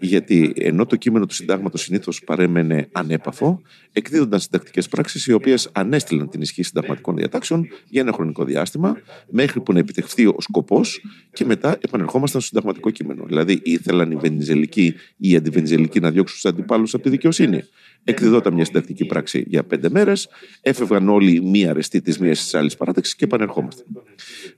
γιατί 0.00 0.52
ενώ 0.56 0.86
το 0.86 0.96
κείμενο 0.96 1.26
του 1.26 1.34
συντάγματος 1.34 1.82
συνήθως 1.82 2.24
παρέμενε 2.24 2.88
ανέπαφο, 2.92 3.62
εκδίδονταν 3.92 4.40
συντακτικές 4.40 4.88
πράξεις 4.88 5.26
οι 5.26 5.32
οποίες 5.32 5.68
ανέστηλαν 5.72 6.28
την 6.28 6.40
ισχύ 6.40 6.62
συνταγματικών 6.62 7.16
διατάξεων 7.16 7.68
για 7.88 8.00
ένα 8.00 8.12
χρονικό 8.12 8.44
διάστημα, 8.44 8.96
μέχρι 9.30 9.60
που 9.60 9.72
να 9.72 9.78
επιτευχθεί 9.78 10.26
ο 10.26 10.36
σκοπός 10.38 11.00
και 11.32 11.44
μετά 11.44 11.78
επανερχόμασταν 11.80 12.40
στο 12.40 12.48
συνταγματικό 12.48 12.90
κείμενο. 12.90 13.24
Δηλαδή 13.26 13.60
ήθελαν 13.64 14.10
οι 14.10 14.16
Βενιζελικοί 14.16 14.94
ή 15.16 15.30
οι 15.30 15.36
αντιβενιζελικοί 15.36 16.00
να 16.00 16.10
διώξουν 16.10 16.36
τους 16.36 16.50
αντιπάλους 16.50 16.94
από 16.94 17.02
τη 17.02 17.10
δικαιοσύνη. 17.10 17.62
Εκδιδόταν 18.08 18.54
μια 18.54 18.64
συντακτική 18.64 19.04
πράξη 19.04 19.44
για 19.46 19.64
πέντε 19.64 19.90
μέρες, 19.90 20.28
έφευγαν 20.60 21.08
όλοι 21.08 21.42
μία 21.42 21.70
αρεστή 21.70 22.00
της 22.00 22.18
μίας 22.18 22.38
της 22.38 22.54
άλλης 22.54 22.76
παράταξης 22.76 23.14
και 23.14 23.24
επανερχόμαστε. 23.24 23.82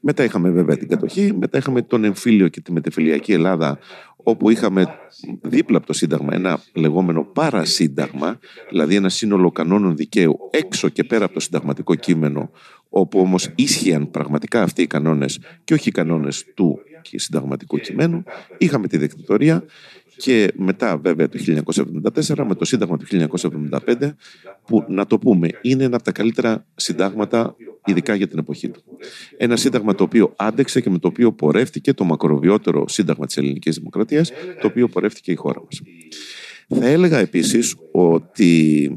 Μετά 0.00 0.24
είχαμε 0.24 0.50
βέβαια 0.50 0.76
την 0.76 0.88
κατοχή, 0.88 1.32
μετά 1.38 1.58
είχαμε 1.58 1.82
τον 1.82 2.04
εμφύλιο 2.04 2.48
και 2.48 2.60
τη 2.60 2.72
μετεφυλιακή 2.72 3.32
Ελλάδα, 3.32 3.78
όπου 4.16 4.50
είχαμε 4.50 4.86
δίπλα 5.42 5.76
από 5.76 5.86
το 5.86 5.92
Σύνταγμα 5.92 6.34
ένα 6.34 6.60
λεγόμενο 6.74 7.24
παρασύνταγμα, 7.24 8.38
δηλαδή 8.68 8.94
ένα 8.94 9.08
σύνολο 9.08 9.50
κανόνων 9.50 9.96
δικαίου 9.96 10.38
έξω 10.50 10.88
και 10.88 11.04
πέρα 11.04 11.24
από 11.24 11.34
το 11.34 11.40
συνταγματικό 11.40 11.94
κείμενο, 11.94 12.50
όπου 12.88 13.20
όμως 13.20 13.48
ίσχυαν 13.54 14.10
πραγματικά 14.10 14.62
αυτοί 14.62 14.82
οι 14.82 14.86
κανόνες 14.86 15.40
και 15.64 15.74
όχι 15.74 15.88
οι 15.88 15.92
κανόνες 15.92 16.44
του 16.54 16.78
συνταγματικού 17.02 17.78
κειμένου. 17.78 18.22
Είχαμε 18.58 18.86
τη 18.86 18.98
δικτατορία 18.98 19.64
και 20.20 20.52
μετά 20.56 20.98
βέβαια 20.98 21.28
το 21.28 21.38
1974 22.26 22.44
με 22.46 22.54
το 22.54 22.64
Σύνταγμα 22.64 22.96
του 22.96 23.06
1975 23.08 24.10
που 24.66 24.84
να 24.88 25.06
το 25.06 25.18
πούμε 25.18 25.48
είναι 25.62 25.84
ένα 25.84 25.96
από 25.96 26.04
τα 26.04 26.12
καλύτερα 26.12 26.66
συντάγματα 26.74 27.56
ειδικά 27.84 28.14
για 28.14 28.28
την 28.28 28.38
εποχή 28.38 28.68
του. 28.68 28.82
Ένα 29.36 29.56
σύνταγμα 29.56 29.94
το 29.94 30.04
οποίο 30.04 30.32
άντεξε 30.36 30.80
και 30.80 30.90
με 30.90 30.98
το 30.98 31.08
οποίο 31.08 31.32
πορεύτηκε 31.32 31.92
το 31.92 32.04
μακροβιότερο 32.04 32.88
σύνταγμα 32.88 33.26
της 33.26 33.36
ελληνικής 33.36 33.76
δημοκρατίας 33.76 34.32
το 34.60 34.66
οποίο 34.66 34.88
πορεύτηκε 34.88 35.32
η 35.32 35.34
χώρα 35.34 35.62
μας. 35.64 35.82
Θα 36.68 36.86
έλεγα 36.86 37.18
επίσης 37.18 37.76
ότι 37.92 38.90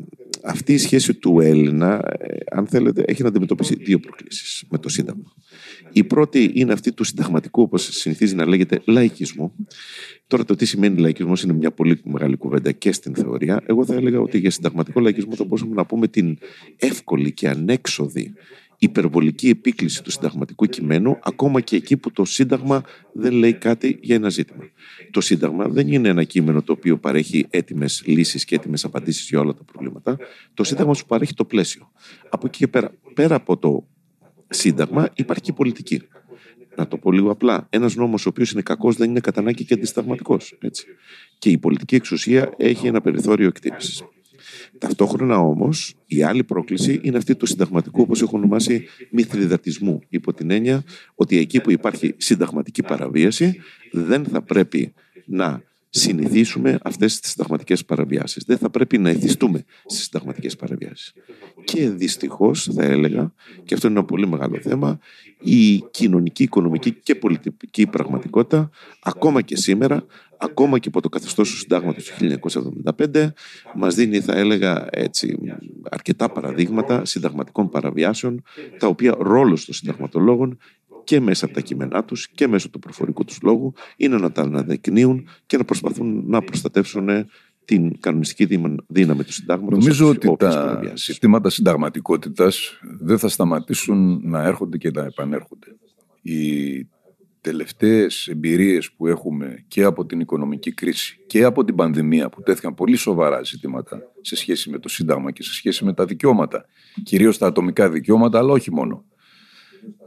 αυτή 0.44 0.74
η 0.74 0.78
σχέση 0.78 1.14
του 1.14 1.40
Έλληνα, 1.40 2.16
ε, 2.20 2.36
αν 2.52 2.68
θέλετε, 2.68 3.04
έχει 3.08 3.22
να 3.22 3.28
αντιμετωπίσει 3.28 3.76
δύο 3.76 4.00
προκλήσεις 4.00 4.64
με 4.70 4.78
το 4.78 4.90
Σύνταγμα. 4.90 5.34
Η 5.92 6.04
πρώτη 6.04 6.52
είναι 6.54 6.74
αυτή 6.74 6.92
του 6.92 7.04
συνταγματικού, 7.04 7.62
όπως 7.62 7.90
συνηθίζει 7.92 8.36
να 8.36 8.46
λέγεται, 8.46 8.82
λαϊκισμού. 8.86 9.54
Τώρα, 10.28 10.46
το 10.46 10.56
τι 10.56 10.66
σημαίνει 10.66 11.00
λαϊκισμός 11.00 11.44
είναι 11.44 11.54
μια 11.54 11.72
πολύ 11.72 12.02
μεγάλη 12.04 12.36
κουβέντα 12.36 12.72
και 12.72 12.92
στην 12.92 13.16
θεωρία. 13.16 13.64
Εγώ 13.66 13.86
θα 13.86 13.94
έλεγα 13.94 14.20
ότι 14.20 14.38
για 14.38 14.52
συνταγματικό 14.52 15.00
λαϊκισμό 15.00 15.36
θα 15.36 15.44
μπορούσαμε 15.44 15.74
να 15.74 15.86
πούμε 15.86 16.08
την 16.08 16.38
εύκολη 16.76 17.32
και 17.32 17.50
ανέξοδη 17.50 18.34
υπερβολική 18.84 19.50
επίκληση 19.50 20.04
του 20.04 20.12
συνταγματικού 20.12 20.66
κειμένου, 20.66 21.18
ακόμα 21.24 21.62
και 21.62 21.76
εκεί 21.76 21.98
που 21.98 22.12
το 22.12 22.26
Σύνταγμα 22.26 22.84
δεν 23.14 23.34
λέει 23.34 23.54
κάτι 23.54 23.98
για 24.02 24.16
ένα 24.16 24.30
ζήτημα. 24.30 24.64
Το 25.12 25.22
Σύνταγμα 25.22 25.68
δεν 25.68 25.88
είναι 25.88 26.10
ένα 26.10 26.24
κείμενο 26.24 26.62
το 26.62 26.72
οποίο 26.72 26.98
παρέχει 26.98 27.46
έτοιμες 27.50 28.04
λύσεις 28.06 28.46
και 28.46 28.56
έτοιμες 28.56 28.84
απαντήσεις 28.84 29.30
για 29.30 29.40
όλα 29.40 29.54
τα 29.54 29.64
προβλήματα. 29.64 30.18
Το 30.54 30.64
Σύνταγμα 30.64 30.94
σου 30.94 31.06
παρέχει 31.06 31.34
το 31.34 31.46
πλαίσιο. 31.46 31.92
Από 32.30 32.48
εκεί 32.48 32.58
και 32.58 32.68
πέρα, 32.68 32.92
πέρα 33.14 33.36
από 33.36 33.58
το 33.58 33.88
Σύνταγμα 34.50 35.10
υπάρχει 35.16 35.42
και 35.42 35.54
πολιτική. 35.54 36.02
Να 36.76 36.88
το 36.88 36.98
πω 36.98 37.12
λίγο 37.12 37.32
απλά. 37.32 37.68
Ένας 37.70 37.96
νόμος 37.96 38.26
ο 38.26 38.30
οποίος 38.30 38.52
είναι 38.52 38.62
κακός 38.62 38.96
δεν 38.96 39.10
είναι 39.10 39.20
κατά 39.20 39.40
ανάγκη 39.40 39.64
και 39.64 39.74
αντισταγματικός. 39.74 40.58
Και 41.38 41.50
η 41.50 41.58
πολιτική 41.58 41.96
εξουσία 41.96 42.54
έχει 42.58 42.88
ένα 42.88 43.02
περιθώριο 43.02 43.48
εκτίμησης. 43.48 44.04
Ταυτόχρονα 44.78 45.38
όμως, 45.38 45.94
η 46.06 46.24
άλλη 46.24 46.44
πρόκληση 46.44 47.00
είναι 47.04 47.18
αυτή 47.18 47.36
του 47.36 47.46
συνταγματικού, 47.46 48.02
όπως 48.02 48.22
έχω 48.22 48.38
ονομάσει, 48.38 48.86
μυθριδατισμού. 49.12 50.00
Υπό 50.10 50.34
την 50.34 50.52
έννοια 50.52 50.84
ότι 51.16 51.38
εκεί 51.38 51.62
που 51.62 51.72
υπάρχει 51.72 52.14
συνταγματική 52.18 52.82
παραβίαση, 52.82 53.62
δεν 53.92 54.26
θα 54.26 54.42
πρέπει 54.42 54.94
να 55.26 55.64
συνηθίσουμε 55.96 56.78
αυτές 56.84 57.20
τις 57.20 57.30
συνταγματικές 57.30 57.86
παραβιάσεις. 57.86 58.44
Δεν 58.44 58.58
θα 58.58 58.70
πρέπει 58.70 58.98
να 58.98 59.10
εθιστούμε 59.10 59.64
στις 59.86 60.04
συνταγματικές 60.04 60.56
παραβιάσεις. 60.56 61.14
Και 61.64 61.90
δυστυχώς, 61.90 62.70
θα 62.76 62.84
έλεγα, 62.84 63.34
και 63.64 63.74
αυτό 63.74 63.88
είναι 63.88 63.98
ένα 63.98 64.06
πολύ 64.06 64.28
μεγάλο 64.28 64.60
θέμα, 64.62 65.00
η 65.42 65.84
κοινωνική, 65.92 66.44
οικονομική 66.44 66.92
και 66.92 67.16
πολιτική 67.16 67.88
πραγματικότητα, 67.88 68.70
ακόμα 69.04 69.42
και 69.42 69.58
σήμερα, 69.58 70.06
ακόμα 70.44 70.80
και 70.80 70.88
από 70.88 71.02
το 71.02 71.10
καθεστώς 71.10 71.50
του 71.50 71.58
συντάγματος 71.58 72.04
του 72.06 72.14
1975, 72.98 73.28
μας 73.76 73.96
δίνει, 73.96 74.20
θα 74.20 74.34
έλεγα, 74.34 74.88
έτσι, 74.92 75.38
αρκετά 75.90 76.30
παραδείγματα 76.30 77.06
συνταγματικών 77.06 77.70
παραβιάσεων, 77.70 78.44
τα 78.80 78.88
οποία 78.88 79.16
ρόλος 79.20 79.66
των 79.66 79.74
συνταγματολόγων 79.74 80.58
και 81.04 81.20
μέσα 81.20 81.46
από 81.46 81.54
τα 81.54 81.62
κείμενά 81.62 82.04
τους 82.04 82.28
και 82.28 82.48
μέσω 82.48 82.70
του 82.70 82.80
προφορικού 82.80 83.26
τους 83.26 83.40
λόγου 83.42 83.74
είναι 83.98 84.18
να 84.18 84.32
τα 84.32 84.42
αναδεικνύουν 84.42 85.28
και 85.46 85.58
να 85.58 85.64
προσπαθούν 85.64 86.24
να 86.28 86.42
προστατεύσουν 86.42 87.10
την 87.66 88.00
κανονιστική 88.00 88.60
δύναμη 88.88 89.24
του 89.24 89.34
συντάγματος. 89.34 89.78
Νομίζω 89.78 90.08
ότι 90.08 90.36
τα 90.38 90.82
συστήματα 90.94 91.50
συνταγματικότητας 91.50 92.80
δεν 93.00 93.18
θα 93.18 93.28
σταματήσουν 93.28 94.22
να 94.24 94.44
έρχονται 94.44 94.78
και 94.78 94.92
να 94.92 95.04
επανέρχονται. 95.04 95.68
Οι 96.22 96.88
τελευταίες 97.44 98.28
εμπειρίες 98.28 98.92
που 98.92 99.08
έχουμε 99.08 99.64
και 99.68 99.84
από 99.84 100.06
την 100.06 100.20
οικονομική 100.20 100.72
κρίση 100.72 101.20
και 101.28 101.44
από 101.44 101.64
την 101.64 101.76
πανδημία 101.76 102.30
που 102.30 102.42
τέθηκαν 102.42 102.74
πολύ 102.74 102.96
σοβαρά 102.96 103.44
ζητήματα 103.44 104.02
σε 104.22 104.36
σχέση 104.36 104.70
με 104.70 104.80
το 104.80 104.90
Σύνταγμα 104.90 105.32
και 105.32 105.44
σε 105.44 105.54
σχέση 105.54 105.86
με 105.86 105.94
τα 105.94 106.06
δικαιώματα, 106.06 106.66
κυρίως 107.04 107.38
τα 107.38 107.48
ατομικά 107.48 107.90
δικαιώματα, 107.90 108.38
αλλά 108.38 108.52
όχι 108.52 108.74
μόνο. 108.74 109.06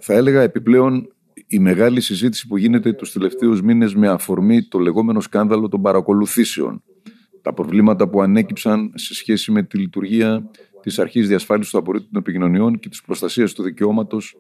Θα 0.01 0.15
έλεγα 0.15 0.43
επιπλέον 0.43 1.09
η 1.47 1.59
μεγάλη 1.59 2.01
συζήτηση 2.01 2.47
που 2.47 2.57
γίνεται 2.57 2.93
τους 2.93 3.13
τελευταίους 3.13 3.63
μήνες 3.63 3.95
με 3.95 4.09
αφορμή 4.09 4.63
το 4.63 4.79
λεγόμενο 4.79 5.21
σκάνδαλο 5.21 5.69
των 5.69 5.83
παρακολουθήσεων. 5.83 6.83
Τα 7.43 7.53
προβλήματα 7.53 8.09
που 8.09 8.23
ανέκυψαν 8.23 8.93
σε 8.95 9.15
σχέση 9.15 9.53
με 9.53 9.63
τη 9.63 9.79
λειτουργία 9.79 10.51
της 10.83 10.99
αρχής 10.99 11.29
διασφάλισης 11.29 11.73
του 11.73 11.79
απορρίτου 11.79 12.09
των 12.13 12.21
επικοινωνιών 12.21 12.79
και 12.79 12.89
της 12.89 13.03
προστασίας 13.03 13.53
του 13.53 13.63
δικαιώματος 13.63 14.37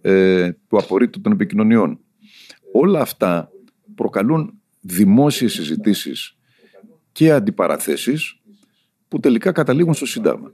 ε, 0.00 0.50
του 0.68 0.78
απορρίτου 0.78 1.20
των 1.20 1.32
επικοινωνιών. 1.32 2.00
Όλα 2.72 3.00
αυτά 3.00 3.50
προκαλούν 3.94 4.60
δημόσιες 4.80 5.52
συζητήσεις 5.52 6.36
και 7.12 7.32
αντιπαραθέσεις 7.32 8.40
που 9.08 9.20
τελικά 9.20 9.52
καταλήγουν 9.52 9.94
στο 9.94 10.06
Σύνταγμα. 10.06 10.52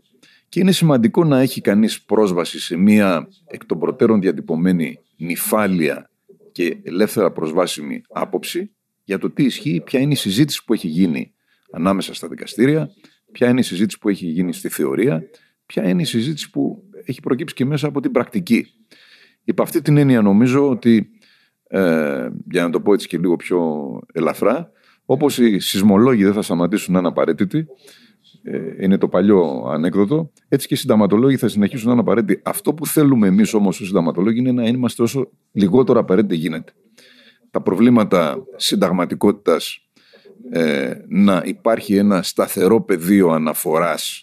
Και 0.49 0.61
είναι 0.61 0.73
σημαντικό 0.73 1.25
να 1.25 1.41
έχει 1.41 1.61
κανείς 1.61 2.03
πρόσβαση 2.03 2.61
σε 2.61 2.77
μία 2.77 3.29
εκ 3.47 3.65
των 3.65 3.79
προτέρων 3.79 4.21
διατυπωμένη 4.21 4.99
νυφάλια 5.17 6.11
και 6.53 6.79
ελεύθερα 6.83 7.33
προσβάσιμη 7.33 8.03
άποψη 8.09 8.71
για 9.05 9.19
το 9.19 9.31
τι 9.31 9.45
ισχύει, 9.45 9.83
ποια 9.85 10.01
είναι 10.01 10.13
η 10.13 10.17
συζήτηση 10.17 10.65
που 10.65 10.73
έχει 10.73 10.89
γίνει 10.89 11.33
ανάμεσα 11.71 12.15
στα 12.15 12.29
δικαστήρια, 12.29 12.91
ποια 13.33 13.49
είναι 13.49 13.61
η 13.61 13.63
συζήτηση 13.63 13.99
που 13.99 14.09
έχει 14.09 14.27
γίνει 14.27 14.53
στη 14.53 14.69
θεωρία, 14.69 15.23
ποια 15.67 15.89
είναι 15.89 16.03
η 16.03 16.05
συζήτηση 16.05 16.51
που 16.51 16.83
έχει 17.05 17.21
προκύψει 17.21 17.55
και 17.55 17.65
μέσα 17.65 17.87
από 17.87 18.01
την 18.01 18.11
πρακτική. 18.11 18.67
Υπ' 19.45 19.61
αυτή 19.61 19.83
την 19.83 19.97
έννοια 19.97 20.23
νομίζω 20.23 20.69
ότι, 20.69 21.11
ε, 21.69 22.29
για 22.51 22.63
να 22.63 22.71
το 22.71 22.81
πω 22.81 22.93
έτσι 22.93 23.09
και 23.09 23.19
λίγο 23.19 23.37
πιο 23.37 23.61
ελαφρά, 24.13 24.71
όπως 25.05 25.39
οι 25.39 25.59
σεισμολόγοι 25.59 26.25
δεν 26.25 26.33
θα 26.33 26.43
σταματήσουν 26.43 26.93
να 26.93 26.99
είναι 26.99 27.09
απαραίτητοι, 27.09 27.67
ε, 28.43 28.85
είναι 28.85 28.99
το 28.99 29.09
παλιό 29.09 29.67
ανέκδοτο. 29.69 30.31
Έτσι 30.49 30.67
και 30.67 30.75
οι 30.75 30.77
συνταματολόγοι 30.77 31.37
θα 31.37 31.49
συνεχίσουν 31.49 31.87
να 31.87 31.93
είναι 31.93 32.01
απαραίτητοι. 32.01 32.41
Αυτό 32.45 32.75
που 32.75 32.87
θέλουμε 32.87 33.27
εμείς 33.27 33.55
όμως 33.55 33.81
ως 33.81 33.87
συνταματολόγοι 33.87 34.39
είναι 34.39 34.53
να 34.53 34.65
είμαστε 34.65 35.03
όσο 35.03 35.31
λιγότερο 35.53 36.01
απαραίτητοι 36.01 36.37
γίνεται. 36.37 36.73
Τα 37.51 37.61
προβλήματα 37.61 38.45
συνταγματικότητας, 38.57 39.89
ε, 40.51 40.95
να 41.09 41.43
υπάρχει 41.45 41.97
ένα 41.97 42.23
σταθερό 42.23 42.83
πεδίο 42.83 43.29
αναφοράς 43.29 44.23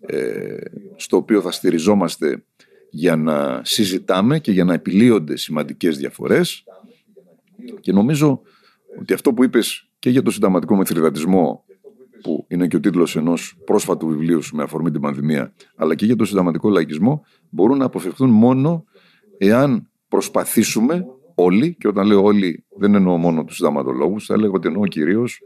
ε, 0.00 0.56
στο 0.96 1.16
οποίο 1.16 1.40
θα 1.40 1.50
στηριζόμαστε 1.50 2.44
για 2.90 3.16
να 3.16 3.60
συζητάμε 3.64 4.38
και 4.38 4.52
για 4.52 4.64
να 4.64 4.74
επιλύονται 4.74 5.36
σημαντικές 5.36 5.98
διαφορές. 5.98 6.64
Και 7.80 7.92
νομίζω 7.92 8.42
ότι 9.00 9.12
αυτό 9.12 9.34
που 9.34 9.44
είπες 9.44 9.88
και 9.98 10.10
για 10.10 10.22
το 10.22 10.30
συνταγματικό 10.30 10.76
μεθριδατισμό 10.76 11.64
που 12.22 12.44
είναι 12.48 12.66
και 12.66 12.76
ο 12.76 12.80
τίτλος 12.80 13.16
ενός 13.16 13.56
πρόσφατου 13.64 14.06
βιβλίου 14.06 14.40
με 14.52 14.62
αφορμή 14.62 14.90
την 14.90 15.00
πανδημία, 15.00 15.52
αλλά 15.76 15.94
και 15.94 16.06
για 16.06 16.16
τον 16.16 16.26
συνταγματικό 16.26 16.68
λαϊκισμό, 16.68 17.24
μπορούν 17.50 17.78
να 17.78 17.84
αποφευχθούν 17.84 18.30
μόνο 18.30 18.84
εάν 19.38 19.90
προσπαθήσουμε 20.08 21.06
όλοι, 21.34 21.74
και 21.74 21.88
όταν 21.88 22.06
λέω 22.06 22.22
όλοι 22.22 22.64
δεν 22.76 22.94
εννοώ 22.94 23.16
μόνο 23.16 23.44
τους 23.44 23.56
συνταγματολόγου, 23.56 24.20
θα 24.20 24.34
έλεγα 24.34 24.52
ότι 24.52 24.68
εννοώ 24.68 24.86
κυρίως 24.86 25.42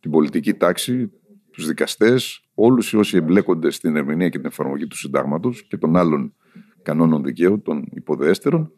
την 0.00 0.10
πολιτική 0.10 0.54
τάξη, 0.54 1.10
τους 1.50 1.66
δικαστές, 1.66 2.44
όλους 2.54 2.94
όσοι 2.94 3.16
εμπλέκονται 3.16 3.70
στην 3.70 3.96
ερμηνεία 3.96 4.28
και 4.28 4.38
την 4.38 4.46
εφαρμογή 4.46 4.86
του 4.86 4.96
συντάγματος 4.96 5.66
και 5.68 5.76
των 5.76 5.96
άλλων 5.96 6.34
κανόνων 6.82 7.22
δικαίου, 7.24 7.62
των 7.62 7.84
υποδέστερων, 7.94 8.72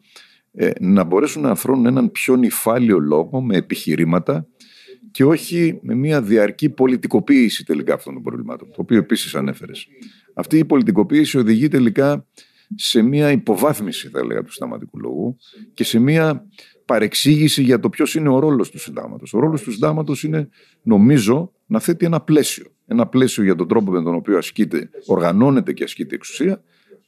ε, 0.51 0.71
να 0.79 1.03
μπορέσουν 1.03 1.41
να 1.41 1.49
αφρώνουν 1.49 1.85
έναν 1.85 2.11
πιο 2.11 2.35
νυφάλιο 2.35 2.99
λόγο 2.99 3.41
με 3.41 3.57
επιχειρήματα 3.57 4.47
και 5.11 5.23
όχι 5.23 5.79
με 5.81 5.95
μια 5.95 6.21
διαρκή 6.21 6.69
πολιτικοποίηση 6.69 7.65
τελικά 7.65 7.93
αυτών 7.93 8.13
των 8.13 8.23
προβλημάτων, 8.23 8.67
το 8.67 8.81
οποίο 8.81 8.97
επίσης 8.97 9.35
ανέφερες. 9.35 9.87
Αυτή 10.33 10.57
η 10.57 10.65
πολιτικοποίηση 10.65 11.37
οδηγεί 11.37 11.67
τελικά 11.67 12.25
σε 12.75 13.01
μια 13.01 13.31
υποβάθμιση, 13.31 14.07
θα 14.07 14.19
έλεγα, 14.19 14.43
του 14.43 14.51
συνταγματικού 14.51 14.99
λόγου 14.99 15.37
και 15.73 15.83
σε 15.83 15.99
μια 15.99 16.47
παρεξήγηση 16.85 17.63
για 17.63 17.79
το 17.79 17.89
ποιος 17.89 18.15
είναι 18.15 18.29
ο 18.29 18.39
ρόλος 18.39 18.69
του 18.69 18.79
συντάγματος. 18.79 19.33
Ο 19.33 19.39
ρόλος 19.39 19.61
του 19.61 19.71
συντάγματος 19.71 20.23
είναι, 20.23 20.49
νομίζω, 20.81 21.53
να 21.65 21.79
θέτει 21.79 22.05
ένα 22.05 22.21
πλαίσιο. 22.21 22.65
Ένα 22.87 23.07
πλαίσιο 23.07 23.43
για 23.43 23.55
τον 23.55 23.67
τρόπο 23.67 23.91
με 23.91 24.03
τον 24.03 24.15
οποίο 24.15 24.37
ασκείται, 24.37 24.89
οργανώνεται 25.05 25.73
και 25.73 25.83
ασκείται 25.83 26.13
η 26.13 26.17
εξουσία, 26.17 26.63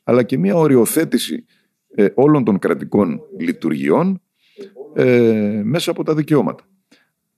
αλλά 0.07 0.23
και 0.23 0.37
μια 0.37 0.55
οριοθέτηση 0.55 1.45
ε, 1.95 2.07
όλων 2.13 2.43
των 2.43 2.59
κρατικών 2.59 3.21
λειτουργιών 3.39 4.21
ε, 4.93 5.61
μέσα 5.63 5.91
από 5.91 6.03
τα 6.03 6.15
δικαιώματα. 6.15 6.63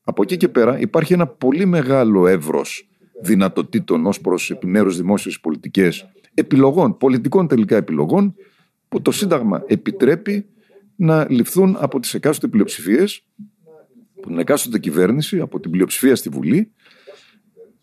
Από 0.03 0.21
εκεί 0.21 0.37
και 0.37 0.47
πέρα 0.47 0.79
υπάρχει 0.79 1.13
ένα 1.13 1.27
πολύ 1.27 1.65
μεγάλο 1.65 2.27
εύρος 2.27 2.89
δυνατοτήτων 3.21 4.05
ως 4.05 4.21
προς 4.21 4.51
επιμέρους 4.51 4.97
δημόσιες 4.97 5.39
πολιτικές 5.39 6.09
επιλογών, 6.33 6.97
πολιτικών 6.97 7.47
τελικά 7.47 7.75
επιλογών, 7.75 8.35
που 8.89 9.01
το 9.01 9.11
Σύνταγμα 9.11 9.63
επιτρέπει 9.67 10.45
να 10.95 11.27
ληφθούν 11.29 11.75
από 11.79 11.99
τις 11.99 12.13
εκάστοτε 12.13 12.47
πλειοψηφίες, 12.47 13.25
από 14.17 14.27
την 14.27 14.39
εκάστοτε 14.39 14.79
κυβέρνηση, 14.79 15.39
από 15.39 15.59
την 15.59 15.71
πλειοψηφία 15.71 16.15
στη 16.15 16.29
Βουλή, 16.29 16.71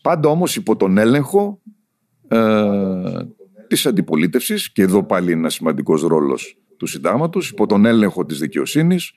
πάντα 0.02 0.28
όμως 0.28 0.56
υπό 0.56 0.76
τον 0.76 0.98
έλεγχο 0.98 1.60
ε, 2.28 2.38
της 3.74 3.86
αντιπολίτευσης 3.86 4.72
και 4.72 4.82
εδώ 4.82 5.04
πάλι 5.04 5.30
είναι 5.30 5.40
ένας 5.40 5.54
σημαντικός 5.54 6.02
ρόλος 6.02 6.56
του 6.76 6.86
συντάγματος 6.86 7.50
υπό 7.50 7.66
τον 7.66 7.84
έλεγχο 7.84 8.24
της 8.24 8.38
δικαιοσύνης 8.38 9.12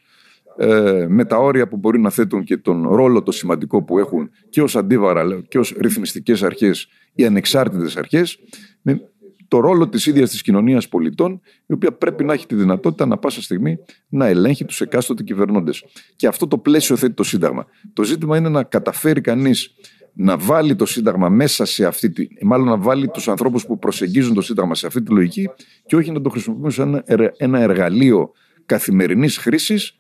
ε, 0.58 1.06
με 1.10 1.26
τα 1.26 1.38
όρια 1.38 1.68
που 1.68 1.78
μπορεί 1.78 2.00
να 2.00 2.10
θέτουν 2.10 2.44
και 2.44 2.58
τον 2.58 2.88
ρόλο 2.90 3.24
το 3.24 3.32
σημαντικό 3.32 3.84
που 3.84 4.00
έχουν 4.00 4.30
και 4.50 4.62
ως 4.62 4.76
αντίβαρα 4.76 5.42
και 5.48 5.60
ως 5.60 5.74
ρυθμιστικές 5.78 6.44
αρχές 6.44 6.88
ή 7.14 7.26
ανεξάρτητες 7.26 7.98
αρχές 7.98 8.40
με 8.82 9.02
το 9.48 9.60
ρόλο 9.60 9.90
της 9.90 10.06
ίδιας 10.06 10.30
της 10.30 10.42
κοινωνίας 10.42 10.88
πολιτών 10.90 11.42
η 11.66 11.74
οποία 11.74 11.92
πρέπει 11.92 12.24
να 12.24 12.34
έχει 12.34 12.46
τη 12.46 12.56
δυνατότητα 12.56 13.06
να 13.06 13.18
πάσα 13.18 13.42
στιγμή 13.42 13.78
να 14.08 14.26
ελέγχει 14.26 14.66
τους 14.66 14.82
εκάστοτε 14.82 15.24
κυβερνώντες. 15.24 15.84
Και 16.16 16.28
αυτό 16.28 16.48
το 16.48 16.58
πλαίσιο 16.58 16.96
θέτει 16.96 17.14
το 17.14 17.24
Σύνταγμα. 17.24 17.66
Το 17.94 18.04
ζήτημα 18.04 18.38
είναι 18.38 18.50
να 18.50 18.64
καταφέρει 18.64 19.22
κανείς 19.22 19.76
να 20.20 20.38
βάλει 20.38 20.76
το 20.76 20.86
Σύνταγμα 20.86 21.30
μέσα 21.30 21.66
σε 21.66 21.86
αυτή 21.86 22.12
τη. 22.12 22.28
μάλλον 22.46 22.68
να 22.68 22.78
βάλει 22.78 23.08
τους 23.08 23.28
ανθρώπους 23.28 23.66
που 23.66 23.80
προσεγγίζουν 23.80 24.34
το 24.34 24.42
Σύνταγμα 24.42 24.76
σε 24.76 24.88
αυτή 24.88 25.02
τη 25.02 25.12
λογική 25.12 25.50
και 25.86 25.96
όχι 25.96 26.12
να 26.12 26.22
το 26.22 26.30
χρησιμοποιούν 26.30 26.72
σαν 26.72 27.04
ένα 27.38 27.60
εργαλείο 27.60 28.32
καθημερινής 28.66 29.38
χρήσης 29.38 29.98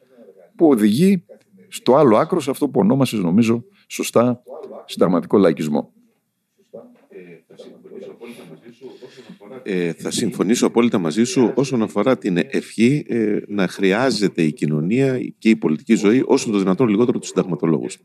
που 0.55 0.67
οδηγεί 0.67 1.23
στο 1.67 1.95
άλλο 1.95 2.17
άκρο 2.17 2.39
σε 2.39 2.49
αυτό 2.49 2.69
που 2.69 2.79
ονόμασες, 2.79 3.19
νομίζω, 3.19 3.63
σωστά 3.87 4.41
συνταγματικό 4.85 5.37
λαϊκισμό. 5.37 5.91
Ε, 9.63 9.93
θα 9.93 10.11
συμφωνήσω 10.11 10.65
απόλυτα 10.65 10.97
μαζί 10.97 11.23
σου 11.23 11.51
όσον 11.55 11.81
αφορά 11.81 12.17
την 12.17 12.37
ευχή 12.37 13.05
ε, 13.07 13.37
να 13.47 13.67
χρειάζεται 13.67 14.41
η 14.41 14.51
κοινωνία 14.51 15.19
και 15.37 15.49
η 15.49 15.55
πολιτική 15.55 15.95
ζωή 15.95 16.23
όσο 16.25 16.51
το 16.51 16.57
δυνατόν 16.57 16.87
λιγότερο 16.87 17.19
τους 17.19 17.27
συνταγματολόγους. 17.27 17.97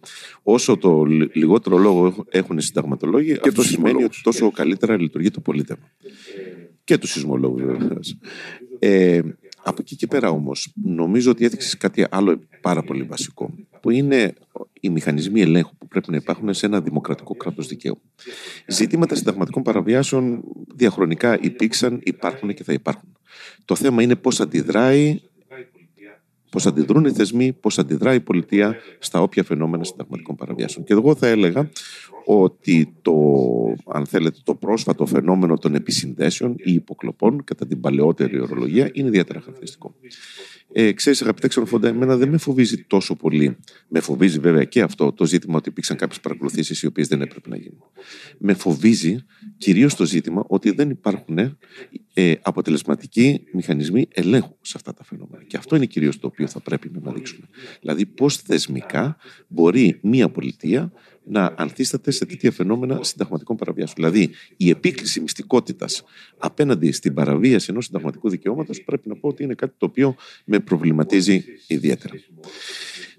Όσο 0.42 0.76
το 0.76 1.04
λιγότερο 1.32 1.78
λόγο 1.78 2.24
έχουν 2.28 2.58
οι 2.58 2.62
συνταγματολόγοι, 2.62 3.38
και 3.38 3.48
αυτό 3.48 3.62
σημαίνει 3.62 4.04
ότι 4.04 4.20
τόσο 4.22 4.50
καλύτερα 4.50 5.00
λειτουργεί 5.00 5.30
το 5.30 5.40
πολίτευμα. 5.40 5.90
Και 6.84 6.98
τους 6.98 7.10
σεισμολόγους, 7.10 7.62
βέβαια. 7.62 7.98
Ε, 8.78 9.20
από 9.64 9.76
εκεί 9.80 9.96
και 9.96 10.06
πέρα 10.06 10.30
όμως, 10.30 10.72
νομίζω 10.82 11.30
ότι 11.30 11.44
έδειξες 11.44 11.76
κάτι 11.76 12.06
άλλο 12.10 12.40
πάρα 12.60 12.82
πολύ 12.82 13.02
βασικό, 13.02 13.54
που 13.80 13.90
είναι 13.90 14.34
οι 14.80 14.88
μηχανισμοί 14.88 15.40
ελέγχου 15.40 15.76
που 15.76 15.86
πρέπει 15.86 16.10
να 16.10 16.16
υπάρχουν 16.16 16.54
σε 16.54 16.66
ένα 16.66 16.80
δημοκρατικό 16.80 17.34
κράτος 17.34 17.66
δικαίου. 17.66 18.00
Ζητήματα 18.66 19.14
συνταγματικών 19.14 19.62
παραβιάσεων 19.62 20.42
διαχρονικά 20.74 21.38
υπήρξαν, 21.40 22.00
υπάρχουν 22.02 22.54
και 22.54 22.64
θα 22.64 22.72
υπάρχουν. 22.72 23.16
Το 23.64 23.74
θέμα 23.74 24.02
είναι 24.02 24.16
πώς 24.16 24.40
αντιδράει 24.40 25.20
πώς 26.52 26.66
αντιδρούν 26.66 27.04
οι 27.04 27.12
θεσμοί, 27.12 27.52
πώς 27.52 27.78
αντιδράει 27.78 28.16
η 28.16 28.20
πολιτεία 28.20 28.76
στα 28.98 29.20
όποια 29.22 29.44
φαινόμενα 29.44 29.84
συνταγματικών 29.84 30.36
παραβιάσεων. 30.36 30.84
Και 30.84 30.92
εγώ 30.92 31.14
θα 31.14 31.26
έλεγα 31.26 31.70
ότι 32.24 32.94
το, 33.02 33.14
αν 33.86 34.06
θέλετε, 34.06 34.38
το 34.44 34.54
πρόσφατο 34.54 35.06
φαινόμενο 35.06 35.56
των 35.58 35.74
επισυνδέσεων 35.74 36.54
ή 36.56 36.72
υποκλοπών 36.72 37.44
κατά 37.44 37.66
την 37.66 37.80
παλαιότερη 37.80 38.40
ορολογία 38.40 38.90
είναι 38.92 39.08
ιδιαίτερα 39.08 39.40
χαρακτηριστικό. 39.40 39.94
Ε, 40.72 40.92
ξέρεις 40.92 41.22
αγαπητέ 41.22 41.48
ξενοφόντα, 41.48 41.88
εμένα 41.88 42.16
δεν 42.16 42.28
με 42.28 42.36
φοβίζει 42.36 42.84
τόσο 42.84 43.16
πολύ. 43.16 43.56
Με 43.88 44.00
φοβίζει 44.00 44.38
βέβαια 44.38 44.64
και 44.64 44.82
αυτό 44.82 45.12
το 45.12 45.26
ζήτημα 45.26 45.56
ότι 45.56 45.68
υπήρξαν 45.68 45.96
κάποιες 45.96 46.20
παρακολουθήσεις 46.20 46.82
οι 46.82 46.86
οποίες 46.86 47.08
δεν 47.08 47.20
έπρεπε 47.20 47.48
να 47.48 47.56
γίνουν. 47.56 47.82
Με 48.38 48.54
φοβίζει 48.54 49.24
κυρίως 49.58 49.94
το 49.94 50.06
ζήτημα 50.06 50.44
ότι 50.46 50.70
δεν 50.70 50.90
υπάρχουν 50.90 51.38
ε, 52.14 52.34
αποτελεσματικοί 52.42 53.44
μηχανισμοί 53.52 54.08
ελέγχου 54.12 54.56
σε 54.60 54.72
αυτά 54.76 54.94
τα 54.94 55.04
φαινόμενα. 55.04 55.44
Και 55.44 55.56
αυτό 55.56 55.76
είναι 55.76 55.86
κυρίως 55.86 56.18
το 56.18 56.26
οποίο 56.26 56.46
θα 56.46 56.60
πρέπει 56.60 56.90
να 56.92 56.98
αναδείξουμε. 56.98 57.46
Δηλαδή, 57.80 58.06
πώς 58.06 58.36
θεσμικά 58.36 59.16
μπορεί 59.48 59.98
μία 60.02 60.28
πολιτεία 60.28 60.92
να 61.24 61.54
ανθίσταται 61.56 62.10
σε 62.10 62.26
τέτοια 62.26 62.50
φαινόμενα 62.50 63.02
συνταγματικών 63.02 63.56
παραβιάσεων. 63.56 63.96
Δηλαδή, 63.96 64.30
η 64.56 64.70
επίκληση 64.70 65.20
μυστικότητας 65.20 66.04
απέναντι 66.38 66.92
στην 66.92 67.14
παραβίαση 67.14 67.66
ενός 67.70 67.84
συνταγματικού 67.84 68.28
δικαιώματος 68.28 68.82
πρέπει 68.82 69.08
να 69.08 69.16
πω 69.16 69.28
ότι 69.28 69.42
είναι 69.42 69.54
κάτι 69.54 69.74
το 69.78 69.86
οποίο 69.86 70.16
με 70.44 70.58
προβληματίζει 70.58 71.44
ιδιαίτερα. 71.66 72.14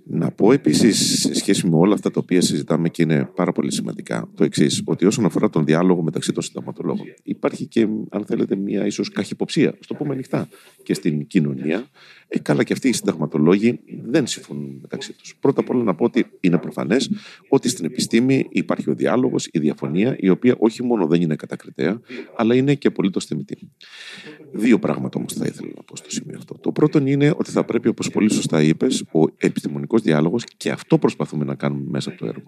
Να 0.06 0.32
πω 0.32 0.52
επίσης, 0.52 1.20
σε 1.20 1.34
σχέση 1.34 1.68
με 1.68 1.76
όλα 1.76 1.94
αυτά 1.94 2.12
τα 2.12 2.20
οποία 2.24 2.42
συζητάμε 2.42 2.90
και 2.90 3.02
είναι 3.02 3.30
πάρα 3.36 3.52
πολύ 3.52 3.72
σημαντικά, 3.74 4.30
το 4.36 4.44
εξής, 4.44 4.82
ότι 4.86 5.06
όσον 5.06 5.26
αφορά 5.26 5.50
τον 5.50 5.66
διάλογο 5.66 6.02
μεταξύ 6.02 6.32
των 6.32 6.44
συνταγματολόγων, 6.44 7.06
υπάρχει 7.24 7.66
και, 7.66 7.88
αν 8.10 8.26
θέλετε, 8.26 8.56
μια 8.56 8.86
ίσως 8.86 9.10
καχυποψία, 9.10 9.70
ας 9.70 9.88
το 9.88 9.94
πούμε 9.94 10.14
ανοιχτά, 10.14 10.48
και 10.84 10.94
στην 10.94 11.28
κοινωνία. 11.28 11.88
Ε, 12.28 12.40
καλά, 12.40 12.64
και 12.64 12.74
αυτοί 12.74 12.88
οι 12.88 12.94
συνταγματολόγοι 12.94 13.80
δεν 14.06 14.28
συμφωνούν 14.28 14.78
μεταξύ 14.82 15.14
τους. 15.14 15.38
Πρώτα 15.40 15.62
απ' 15.62 15.70
όλα 15.70 15.84
να 15.84 15.96
πω 15.96 16.06
ότι 16.06 16.26
είναι 16.40 16.58
προφανές 16.58 17.10
ότι 17.50 17.70
στην 17.70 17.86
επιστήμη 17.86 18.48
υπάρχει 18.50 18.90
ο 18.90 18.94
διάλογος, 18.94 19.48
η 19.52 19.60
διαφωνία, 19.60 20.16
η 20.20 20.30
οποία 20.30 20.56
όχι 20.58 20.84
μόνο 20.84 21.08
δεν 21.08 21.22
είναι 21.22 21.36
κατακριτέα, 21.36 22.02
αλλά 22.36 22.56
είναι 22.56 22.76
και 22.76 22.88
απολύτως 22.88 23.26
θεμητή. 23.26 23.58
Δύο 24.52 24.80
πράγματα 24.80 25.20
όμως 25.20 25.34
θα 25.34 25.46
ήθελα 25.46 25.72
να 25.76 25.84
πω 25.84 25.96
στο 25.96 26.12
σημείο 26.12 26.40
αυτό. 26.84 27.00
Το 27.00 27.00
πρώτο 27.00 27.12
είναι 27.12 27.34
ότι 27.38 27.52
θα 27.52 27.64
πρέπει, 27.64 27.88
όπως 27.88 28.10
πολύ 28.10 28.32
σωστά 28.32 28.64
είπες, 28.64 29.04
ο 29.12 29.24
επιστημονικός 29.38 30.02
διάλογος, 30.02 30.44
και 30.58 30.70
αυτό 30.70 30.98
προσπαθούμε 30.98 31.46
να 31.46 31.56
κάνουμε 31.56 31.84
μέσα 31.90 32.10
από 32.10 32.20
το 32.20 32.26
έργο, 32.26 32.44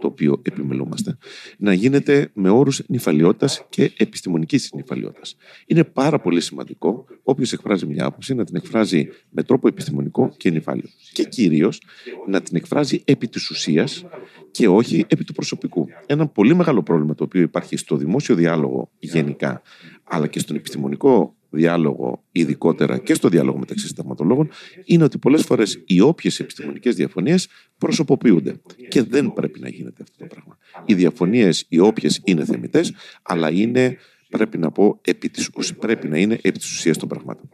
το 0.00 0.06
οποίο 0.06 0.40
επιμελούμαστε, 0.42 1.18
να 1.58 1.72
γίνεται 1.72 2.30
με 2.34 2.50
όρους 2.50 2.82
νυφαλιότητας 2.86 3.66
και 3.68 3.92
επιστημονικής 3.96 4.70
νυφαλιότητας. 4.74 5.36
Είναι 5.66 5.84
πάρα 5.84 6.18
πολύ 6.18 6.40
σημαντικό 6.40 7.04
όποιος 7.22 7.52
εκφράζει 7.52 7.86
μια 7.86 8.04
άποψη 8.04 8.34
να 8.34 8.44
την 8.44 8.56
εκφράζει 8.56 9.08
με 9.30 9.42
τρόπο 9.42 9.68
επιστημονικό 9.68 10.32
και 10.36 10.50
νυφάλιο. 10.50 10.88
Και 11.12 11.24
κυρίως 11.24 11.80
να 12.26 12.40
την 12.40 12.56
εκφράζει 12.56 13.02
επί 13.04 13.28
της 13.28 13.50
ουσίας 13.50 14.04
και 14.50 14.68
όχι 14.68 15.04
επί 15.08 15.24
του 15.24 15.32
προσωπικού. 15.32 15.86
Ένα 16.06 16.26
πολύ 16.26 16.54
μεγάλο 16.54 16.82
πρόβλημα 16.82 17.14
το 17.14 17.24
οποίο 17.24 17.40
υπάρχει 17.40 17.76
στο 17.76 17.96
δημόσιο 17.96 18.34
διάλογο 18.34 18.90
γενικά, 18.98 19.62
αλλά 20.04 20.26
και 20.26 20.38
στον 20.38 20.56
επιστημονικό 20.56 21.36
διάλογο, 21.50 22.24
ειδικότερα 22.32 22.98
και 22.98 23.14
στο 23.14 23.28
διάλογο 23.28 23.58
μεταξύ 23.58 23.86
συνταγματολόγων, 23.86 24.48
είναι 24.84 25.04
ότι 25.04 25.18
πολλές 25.18 25.42
φορές 25.42 25.82
οι 25.86 26.00
όποιες 26.00 26.40
επιστημονικές 26.40 26.94
διαφωνίες 26.94 27.48
προσωποποιούνται. 27.78 28.60
Και 28.88 29.02
δεν 29.02 29.32
πρέπει 29.32 29.60
να 29.60 29.68
γίνεται 29.68 30.02
αυτό 30.02 30.18
το 30.18 30.26
πράγμα. 30.26 30.58
Οι 30.84 30.94
διαφωνίες, 30.94 31.64
οι 31.68 31.78
όποιες 31.78 32.20
είναι 32.24 32.44
θεμητές, 32.44 32.92
αλλά 33.22 33.50
είναι 33.50 33.98
πρέπει 34.28 34.58
να 34.58 34.70
πω, 34.70 35.00
επί 35.02 35.28
της, 35.28 35.50
πρέπει 35.78 36.08
να 36.08 36.18
είναι 36.18 36.34
επί 36.34 36.58
της 36.58 36.70
ουσίας 36.70 36.98
των 36.98 37.08
πραγμάτων. 37.08 37.48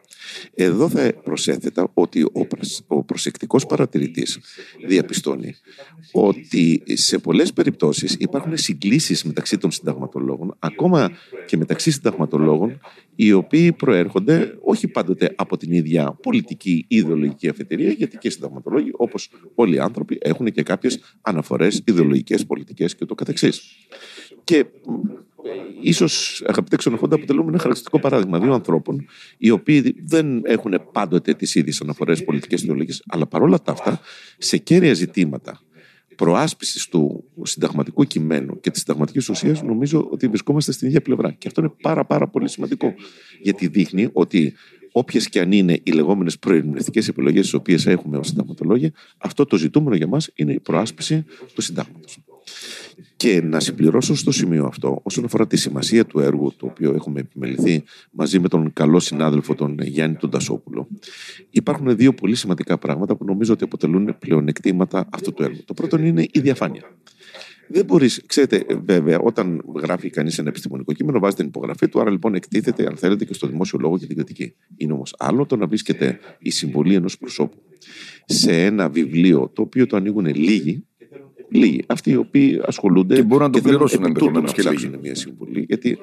Εδώ 0.55 0.89
θα 0.89 1.13
προσέθετα 1.25 1.91
ότι 1.95 2.23
ο, 2.23 2.47
ο 2.87 3.05
προσεκτικός 3.05 3.67
παρατηρητής 3.67 4.39
διαπιστώνει 4.87 5.55
ότι 6.13 6.83
σε 6.87 7.19
πολλές 7.19 7.53
περιπτώσεις 7.53 8.17
υπάρχουν 8.19 8.57
συγκλήσεις 8.57 9.25
μεταξύ 9.25 9.59
των 9.59 9.71
συνταγματολόγων, 9.71 10.57
ακόμα 10.59 11.11
και 11.47 11.57
μεταξύ 11.57 11.91
συνταγματολόγων, 11.91 12.81
οι 13.15 13.33
οποίοι 13.33 13.73
προέρχονται 13.73 14.55
όχι 14.61 14.89
πάντοτε 14.89 15.33
από 15.37 15.57
την 15.57 15.73
ίδια 15.73 16.19
πολιτική 16.23 16.85
ή 16.89 16.97
ιδεολογική 16.97 17.49
αφετηρία, 17.49 17.91
γιατί 17.91 18.19
και 18.19 18.29
οι 18.29 18.31
συνταγματολόγοι, 18.31 18.91
όπως 18.93 19.31
όλοι 19.55 19.75
οι 19.75 19.79
άνθρωποι, 19.79 20.19
έχουν 20.21 20.53
και 20.53 20.63
κάποιες 20.63 20.99
αναφορές 21.21 21.83
ιδεολογικές, 21.85 22.47
πολιτικές 22.47 22.95
και 22.95 23.05
το 23.05 23.15
καθεξής. 23.15 23.63
Και 24.45 24.67
ίσως 25.81 26.43
αγαπητέ 26.47 26.77
ξενοφόντα 26.77 27.15
αποτελούν 27.15 27.49
ένα 27.49 27.59
χαρακτηριστικό 27.59 27.99
παράδειγμα 27.99 28.39
δύο 28.39 28.53
ανθρώπων 28.53 29.07
οι 29.39 29.51
οποίοι 29.51 30.03
δεν 30.05 30.43
έχουν 30.45 30.81
πάντοτε 30.93 31.35
τις 31.35 31.55
ίδιες 31.55 31.81
αναφορές 31.81 32.25
πολιτικές 32.25 32.63
ιδεολογίες, 32.63 33.03
αλλά 33.07 33.27
παρόλα 33.27 33.63
τα 33.63 33.73
αυτά 33.73 34.01
σε 34.39 34.57
κέρια 34.57 34.95
ζητήματα 34.95 35.61
προάσπισης 36.17 36.89
του 36.89 37.25
συνταγματικού 37.43 38.05
κειμένου 38.05 38.61
και 38.61 38.71
της 38.71 38.81
συνταγματικής 38.81 39.29
ουσίας, 39.29 39.63
νομίζω 39.63 40.09
ότι 40.11 40.29
βρισκόμαστε 40.29 40.73
στην 40.73 40.89
ίδια 40.89 41.03
πλευρά. 41.03 41.33
Και 41.33 41.49
αυτό 41.49 41.61
είναι 41.61 41.73
πάρα, 41.83 42.05
πάρα 42.05 42.29
πολύ 42.29 42.49
σημαντικό. 42.49 42.95
Γιατί 43.41 43.67
δείχνει 43.67 44.09
ότι 44.13 44.55
όποιες 44.93 45.29
και 45.29 45.41
αν 45.41 45.53
είναι 45.53 45.81
οι 45.83 45.91
λεγόμενες 45.91 46.39
προερμηνευτικέ 46.39 47.01
επιλογές, 47.09 47.51
τι 47.51 47.57
οποίες 47.57 47.87
έχουμε 47.87 48.17
ως 48.17 48.27
συνταγματολόγια, 48.27 48.93
αυτό 49.19 49.45
το 49.47 49.57
ζητούμενο 49.57 49.97
για 49.97 50.07
μας 50.07 50.31
είναι 50.35 50.53
η 50.53 50.61
προάσπιση 50.61 51.25
του 51.55 51.61
συντάγματος. 51.61 52.19
Και 53.17 53.43
να 53.43 53.61
συμπληρώσω 53.61 54.15
στο 54.15 54.31
σημείο 54.31 54.65
αυτό, 54.65 55.01
όσον 55.03 55.25
αφορά 55.25 55.47
τη 55.47 55.57
σημασία 55.57 56.05
του 56.07 56.21
έργου, 56.21 56.53
το 56.57 56.67
οποίο 56.67 56.95
έχουμε 56.95 57.21
επιμεληθεί 57.21 57.85
μαζί 58.11 58.39
με 58.39 58.49
τον 58.49 58.73
καλό 58.73 59.01
συνάδελφο 59.01 59.55
τον 59.55 59.77
Γιάννη 59.83 60.17
τον 60.17 60.31
Τασόπουλο, 60.31 60.89
υπάρχουν 61.51 61.97
δύο 61.97 62.15
πολύ 62.15 62.35
σημαντικά 62.35 62.79
πράγματα 62.79 63.17
που 63.17 63.25
νομίζω 63.25 63.53
ότι 63.53 63.65
αποτελούν 63.65 64.17
πλεονεκτήματα 64.19 65.09
αυτού 65.13 65.33
του 65.33 65.43
έργου. 65.43 65.65
Το 65.65 65.75
πρώτο 65.75 65.99
είναι 65.99 66.27
η 66.31 66.41
διαφάνεια. 66.41 66.83
Δεν 67.69 67.85
μπορείς, 67.85 68.23
ξέρετε, 68.27 68.65
βέβαια, 68.85 69.19
όταν 69.19 69.63
γράφει 69.77 70.11
κανείς 70.11 70.39
ένα 70.39 70.49
επιστημονικό 70.49 70.93
κείμενο, 70.93 71.19
βάζεις 71.19 71.37
την 71.37 71.47
υπογραφή 71.47 71.89
του, 71.89 72.01
άρα 72.01 72.11
λοιπόν 72.11 72.35
εκτίθεται, 72.35 72.87
αν 72.87 72.97
θέλετε, 72.97 73.25
και 73.25 73.35
στο 73.35 73.47
δημόσιο 73.47 73.79
λόγο 73.83 73.99
και 73.99 74.07
την 74.07 74.17
κριτική. 74.17 74.55
Είναι 74.77 74.93
όμως 74.93 75.15
άλλο 75.19 75.47
το 75.47 75.57
να 75.57 75.67
βρίσκεται 75.67 76.19
η 76.39 76.51
συμβολή 76.51 76.95
ενός 76.95 77.19
προσώπου 77.19 77.63
σε 78.25 78.65
ένα 78.65 78.89
βιβλίο 78.89 79.51
το 79.55 79.63
οποίο 79.63 79.87
το 79.87 79.97
ανοίγουν 79.97 80.27
λίγοι 80.27 80.87
Λίγοι. 81.55 81.85
Αυτοί 81.87 82.11
οι 82.11 82.17
οποίοι 82.17 82.61
ασχολούνται. 82.65 83.15
Και 83.15 83.23
μπορούν 83.23 83.47
να 83.47 83.51
το 83.53 83.59
θέλουν 83.59 83.77
πληρώσουν 83.77 84.03
επί 84.03 84.13
τούτου 84.13 84.25
ενδεχομένως 84.25 84.51
να 84.51 84.63
και 84.63 84.69
λίγοι. 84.69 84.77
ψάξουν 84.77 85.01
μια 85.03 85.15
συμβουλή. 85.15 85.65
Γιατί 85.69 85.99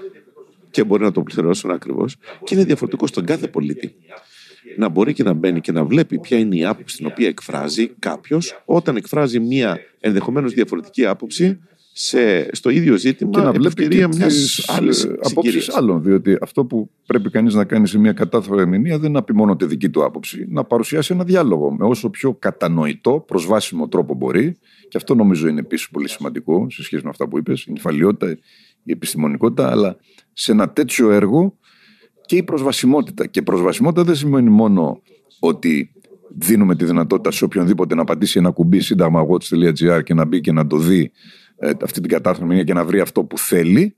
και 0.72 0.84
μπορεί 0.84 1.04
να 1.04 1.12
το 1.12 1.22
πληρώσουν 1.22 1.72
ακριβώς. 1.72 2.16
Και 2.44 2.56
είναι 2.56 2.64
διαφορετικό 2.64 3.08
στον 3.08 3.26
κάθε 3.26 3.48
πολίτη 3.48 3.96
να 4.78 4.90
μπορεί 4.90 5.14
και 5.14 5.24
να 5.24 5.34
μπαίνει 5.34 5.62
και 5.62 5.72
να 5.72 5.86
βλέπει 5.86 6.20
ποια 6.20 6.38
είναι 6.38 6.56
η 6.56 6.66
άποψη 6.66 6.98
την 6.98 7.06
οποία 7.06 7.28
εκφράζει 7.28 7.88
κάποιος 8.00 8.62
όταν 8.66 8.96
εκφράζει 8.96 9.40
μια 9.40 9.80
ενδεχομένως 10.00 10.54
διαφορετική 10.54 11.06
άποψη 11.06 11.60
σε, 12.04 12.56
στο 12.56 12.70
ίδιο 12.70 12.96
ζήτημα 12.96 13.32
και 13.32 13.40
να 13.40 13.50
επί 13.50 13.58
βλέπει 13.58 13.84
ευκαιρία 13.84 14.08
και 14.08 14.18
μιας 14.18 14.34
τις 14.34 14.70
άλλης 14.70 15.04
ε, 15.04 15.08
απόψεις 15.08 15.34
συγκυρίας. 15.34 15.70
άλλων. 15.70 16.04
Διότι 16.04 16.38
αυτό 16.42 16.66
που 16.66 16.90
πρέπει 17.06 17.30
κανείς 17.30 17.54
να 17.54 17.64
κάνει 17.64 17.88
σε 17.88 18.00
μια 18.00 18.14
κατάφορα 18.14 18.62
ερμηνεία 18.62 18.98
δεν 18.98 19.10
είναι 19.10 19.18
να 19.18 19.24
πει 19.24 19.34
μόνο 19.34 19.56
τη 19.56 19.66
δική 19.66 19.90
του 19.90 20.04
άποψη, 20.04 20.46
να 20.50 20.64
παρουσιάσει 20.64 21.14
ένα 21.14 21.24
διάλογο 21.24 21.72
με 21.72 21.86
όσο 21.86 22.10
πιο 22.10 22.34
κατανοητό, 22.34 23.24
προσβάσιμο 23.28 23.88
τρόπο 23.88 24.14
μπορεί. 24.14 24.58
Και 24.88 24.98
αυτό 24.98 25.16
νομίζω 25.16 25.48
είναι 25.48 25.60
επίσης 25.60 25.90
πολύ 25.90 26.10
σημαντικό 26.10 26.68
σε 26.70 26.84
σχέση 26.84 27.04
με 27.04 27.10
αυτά 27.10 27.28
που 27.28 27.38
είπες, 27.38 27.64
η 27.64 27.72
νυφαλιότητα, 27.72 28.38
η 28.84 28.92
επιστημονικότητα, 28.92 29.72
αλλά 29.72 29.98
σε 30.34 30.52
ένα 30.52 30.70
τέτοιο 30.70 31.12
έργο 31.12 31.58
και 32.26 32.36
η 32.36 32.44
προσβασιμότητα. 32.44 33.26
Και 33.26 33.42
προσβασιμότητα 33.42 34.04
δεν 34.04 34.16
σημαίνει 34.16 34.50
μόνο 34.50 35.02
ότι 35.40 35.92
δίνουμε 36.38 36.76
τη 36.76 36.86
δυνατότητα 36.86 37.32
σε 37.32 37.44
οποιονδήποτε 37.44 37.96
να 37.96 38.04
πατήσει 38.04 38.40
ένα 38.40 38.52
κουμπί 38.52 38.80
σύνταγμα.watch.gr 38.80 40.04
και 40.04 40.14
να 40.14 40.26
μπει 40.26 40.42
και 40.42 40.52
να 40.52 40.68
το 40.68 40.78
δει 40.78 41.02
ε, 41.02 41.10
αυτή 41.84 42.02
την 42.02 42.10
κατάρθρομη 42.10 42.50
μηνύα 42.50 42.64
και 42.64 42.74
να 42.74 42.86
βρει 42.86 43.00
αυτό 43.00 43.24
που 43.24 43.38
θέλει, 43.38 43.96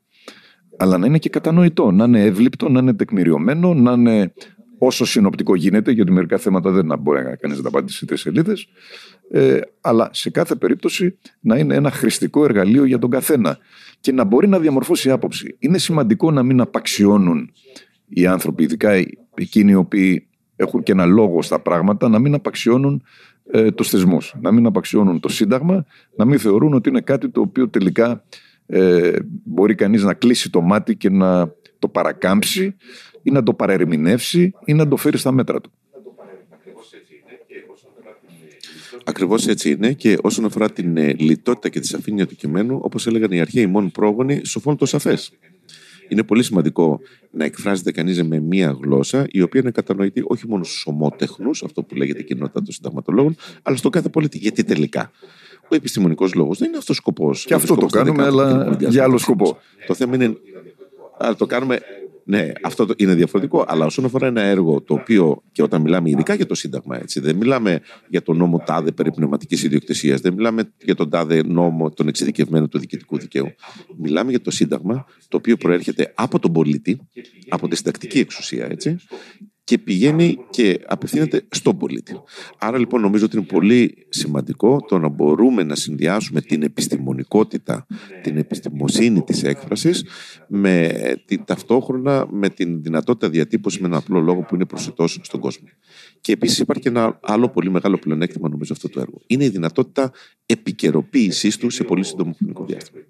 αλλά 0.78 0.98
να 0.98 1.06
είναι 1.06 1.18
και 1.18 1.30
κατανοητό, 1.30 1.92
να 1.92 2.04
είναι 2.04 2.24
εύληπτο, 2.24 2.70
να 2.70 2.80
είναι 2.80 2.94
τεκμηριωμένο, 2.94 3.74
να 3.74 3.92
είναι 3.92 4.34
όσο 4.78 5.06
συνοπτικό 5.06 5.56
γίνεται, 5.56 5.92
γιατί 5.92 6.12
μερικά 6.12 6.38
θέματα 6.38 6.72
δεν 6.72 7.00
μπορεί 7.00 7.24
να 7.24 7.36
κανείς 7.36 7.58
να 7.58 7.64
τα 7.64 7.70
πατήσει 7.70 7.98
σε 7.98 8.06
τρεις 8.06 8.22
σελίδες. 8.22 8.68
Ε, 9.32 9.60
αλλά 9.82 10.10
σε 10.14 10.30
κάθε 10.30 10.56
περίπτωση 10.56 11.18
να 11.40 11.58
είναι 11.58 11.76
ένα 11.76 11.92
χρηστικό 11.92 12.44
εργαλείο 12.44 12.86
για 12.86 13.00
τον 13.00 13.10
καθένα 13.10 13.58
και 14.00 14.12
να 14.12 14.24
μπορεί 14.24 14.48
να 14.48 14.60
διαμορφώσει 14.60 15.12
άποψη. 15.12 15.56
Είναι 15.60 15.78
σημαντικό 15.78 16.32
να 16.32 16.44
μην 16.44 16.62
απαξιώνουν 16.62 17.52
οι 18.08 18.26
άνθρωποι, 18.26 18.64
ειδικά 18.64 18.92
εκείνοι 19.34 19.72
οι 19.72 19.76
οποίοι 19.76 20.28
έχουν 20.56 20.84
και 20.84 20.92
ένα 20.92 21.06
λόγο 21.06 21.42
στα 21.42 21.60
πράγματα, 21.60 22.10
να 22.10 22.20
μην 22.20 22.34
απαξιώνουν 22.34 23.04
ε, 23.56 23.72
τους 23.72 23.90
θεσμούς, 23.90 24.36
να 24.42 24.52
μην 24.52 24.66
απαξιώνουν 24.66 25.20
το 25.20 25.30
Σύνταγμα, 25.30 25.86
να 26.16 26.26
μην 26.26 26.40
θεωρούν 26.40 26.74
ότι 26.74 26.90
είναι 26.90 27.02
κάτι 27.02 27.30
το 27.30 27.42
οποίο 27.42 27.70
τελικά 27.70 28.24
ε, 28.66 29.16
μπορεί 29.44 29.76
κανείς 29.76 30.04
να 30.04 30.14
κλείσει 30.14 30.50
το 30.50 30.62
μάτι 30.62 30.96
και 30.96 31.10
να 31.10 31.54
το 31.80 31.88
παρακάμψει 31.88 32.76
ή 33.24 33.32
να 33.32 33.44
το 33.44 33.54
παρερμηνεύσει 33.54 34.54
ή 34.66 34.74
να 34.74 34.88
το 34.88 34.96
φέρει 34.96 35.18
στα 35.18 35.32
μέτρα 35.32 35.62
του. 35.62 35.72
Ακριβώς 39.04 39.48
έτσι 39.48 39.72
είναι 39.72 39.94
και 39.94 40.18
όσον 40.22 40.46
αφορά 40.46 40.72
την 40.72 40.98
ε, 40.98 41.14
λιτότητα 41.14 41.70
και 41.70 41.80
τη 41.80 41.88
σαφήνεια 41.88 42.28
του 42.28 42.36
κειμένου, 42.36 42.80
όπως 42.82 43.08
έλεγαν 43.08 43.32
οι 43.32 43.40
αρχαίοι 43.40 43.68
μόνοι 43.68 43.90
πρόγονοι, 43.90 44.42
σοφών 44.46 44.78
το 44.78 44.86
σαφές. 44.86 45.32
Είναι 46.10 46.24
πολύ 46.24 46.44
σημαντικό 46.44 47.00
να 47.32 47.46
εκφράζεται 47.46 47.92
κανείς 47.92 48.24
με 48.24 48.40
μία 48.40 48.78
γλώσσα 48.84 49.26
η 49.30 49.42
οποία 49.42 49.62
είναι 49.62 49.72
κατανοητή 49.72 50.24
όχι 50.28 50.48
μόνο 50.48 50.64
στους 50.64 50.86
ομότεχνους, 50.86 51.64
αυτό 51.64 51.84
που 51.84 51.96
λέγεται 51.96 52.22
κοινότητα 52.22 52.62
των 52.62 52.74
συνταγματολόγων, 52.74 53.36
αλλά 53.62 53.78
στον 53.78 53.92
κάθε 53.92 54.10
πολίτη. 54.10 54.38
Γιατί 54.38 54.64
τελικά; 54.64 55.12
Ο 55.70 55.76
επιστημονικός 55.76 56.34
λόγος 56.34 56.58
δεν 56.58 56.68
είναι 56.68 56.78
αυτός 56.78 56.98
ο 56.98 57.00
σκοπός. 57.00 57.46
Και 57.46 57.54
αυτό 57.54 57.76
το 57.76 57.86
κάνουμε, 57.86 58.24
αλλά 58.24 58.78
για 58.80 59.04
άλλο 59.04 59.18
σκοπό. 59.18 59.58
Το 59.88 59.94
θέμα 59.94 60.16
είναι. 60.16 60.38
Αλλά 61.18 61.36
το 61.36 61.46
κάνουμε 61.46 61.80
ναι, 62.26 62.52
αυτό 62.64 62.86
το- 62.86 62.94
είναι 62.98 63.14
διαφορετικό. 63.16 63.66
Αλλά 63.68 63.86
όσον 63.86 64.06
αφορά 64.06 64.28
ένα 64.28 64.42
έργο 64.42 64.82
το 64.82 64.94
οποίο 64.94 65.44
και 65.52 65.62
όταν 65.64 65.82
μιλάμε 65.82 66.10
ειδικά 66.10 66.34
για 66.34 66.46
το 66.46 66.56
Σύνταγμα, 66.56 66.98
έτσι, 67.00 67.20
δεν 67.20 67.36
μιλάμε 67.36 67.80
για 68.08 68.22
τον 68.22 68.38
νόμο 68.38 68.58
τάδε 68.66 68.92
περί 68.92 69.12
πνευματικής 69.12 69.64
ιδιοκτησίας, 69.64 70.22
δεν 70.22 70.34
μιλάμε 70.34 70.72
για 70.84 70.96
τον 70.96 71.10
τάδε 71.10 71.44
νόμο 71.44 71.90
των 71.90 72.08
εξειδικευμένων 72.08 72.70
του 72.70 72.80
διοικητικού 72.80 73.18
δικαίου. 73.18 73.48
Μιλάμε 73.98 74.30
για 74.30 74.42
το 74.42 74.52
Σύνταγμα 74.52 75.06
το 75.28 75.38
οποίο 75.38 75.58
προέρχεται 75.58 76.12
από 76.16 76.40
τον 76.40 76.52
πολίτη, 76.52 77.00
από 77.50 77.68
τη 77.68 77.76
συντακτική 77.76 78.20
εξουσία, 78.20 78.66
έτσι, 78.70 78.98
και 79.64 79.78
πηγαίνει 79.78 80.38
και 80.50 80.80
απευθύνεται 80.88 81.46
στον 81.50 81.78
πολίτη. 81.78 82.22
Άρα 82.58 82.78
λοιπόν 82.78 83.02
νομίζω 83.02 83.26
ότι 83.26 83.38
είναι 83.38 83.46
πολύ 83.46 84.06
σημαντικό 84.10 84.80
το 84.88 85.00
να 85.00 85.08
μπορούμε 85.08 85.64
να 85.64 85.76
συνδυάσουμε 85.76 86.42
την 86.42 86.64
επιστημονικότητα, 86.64 87.86
την 88.24 88.38
επιστημοσύνη 88.38 89.22
της 89.22 89.44
έκφρασης 89.44 90.06
με 90.48 90.92
την, 91.26 91.44
ταυτόχρονα 91.46 92.28
με 92.32 92.50
την 92.50 92.82
δυνατότητα 92.82 93.30
διατύπωσης 93.30 93.80
με 93.80 93.88
ένα 93.88 93.98
απλό 93.98 94.20
λόγο 94.20 94.42
που 94.42 94.56
είναι 94.56 94.66
προσιτός 94.66 95.20
στον 95.22 95.40
κόσμο. 95.40 95.68
Και 96.22 96.32
επίσης 96.32 96.60
υπάρχει 96.60 96.82
και 96.82 96.90
ένα 96.90 97.20
άλλο 97.22 97.50
πολύ 97.50 97.70
μεγάλο 97.70 97.98
πλεονέκτημα 97.98 98.50
νομίζω 98.50 98.74
αυτό 98.74 98.90
το 98.90 99.00
έργο. 99.00 99.22
Είναι 99.28 99.44
η 99.44 99.50
δυνατότητα 99.50 100.12
επικαιροποίησής 100.46 101.58
του 101.58 101.70
σε 101.70 101.84
πολύ 101.84 102.04
σύντομο 102.04 102.36
χρονικό 102.38 102.66
διάστημα. 102.66 103.02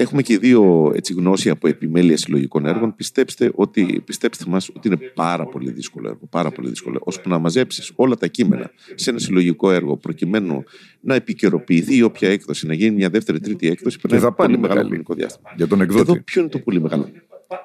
Έχουμε 0.00 0.22
και 0.22 0.38
δύο 0.38 0.92
έτσι, 0.94 1.12
γνώση 1.12 1.50
από 1.50 1.68
επιμέλεια 1.68 2.16
συλλογικών 2.16 2.66
έργων. 2.66 2.94
Πιστέψτε, 2.94 3.50
ότι, 3.54 4.02
πιστέψτε 4.04 4.44
μας 4.48 4.68
ότι 4.76 4.88
είναι 4.88 4.96
πάρα 4.96 5.46
πολύ 5.46 5.70
δύσκολο 5.70 6.08
έργο. 6.08 6.26
Πάρα 6.30 6.50
πολύ 6.50 6.68
δύσκολο. 6.68 7.00
Ώσπου 7.04 7.28
να 7.28 7.38
μαζέψεις 7.38 7.92
όλα 7.94 8.16
τα 8.16 8.26
κείμενα 8.26 8.70
σε 8.94 9.10
ένα 9.10 9.18
συλλογικό 9.18 9.70
έργο 9.70 9.96
προκειμένου 9.96 10.64
να 11.00 11.14
επικαιροποιηθεί 11.14 11.96
η 11.96 12.02
όποια 12.02 12.30
έκδοση, 12.30 12.66
να 12.66 12.74
γίνει 12.74 12.94
μια 12.94 13.08
δεύτερη, 13.08 13.40
τρίτη 13.40 13.68
έκδοση, 13.68 13.98
περνάει 14.00 14.20
δαπάνη 14.20 14.48
πολύ 14.48 14.60
μεγάλο 14.60 14.74
μεγάλη. 14.74 14.88
χρονικό 14.88 15.14
διάστημα. 15.14 15.52
Για 15.56 15.66
τον 15.66 15.80
εκδότη. 15.80 16.10
Εδώ 16.10 16.20
ποιο 16.22 16.40
είναι 16.40 16.50
το 16.50 16.58
πολύ 16.58 16.80
μεγάλο; 16.80 17.08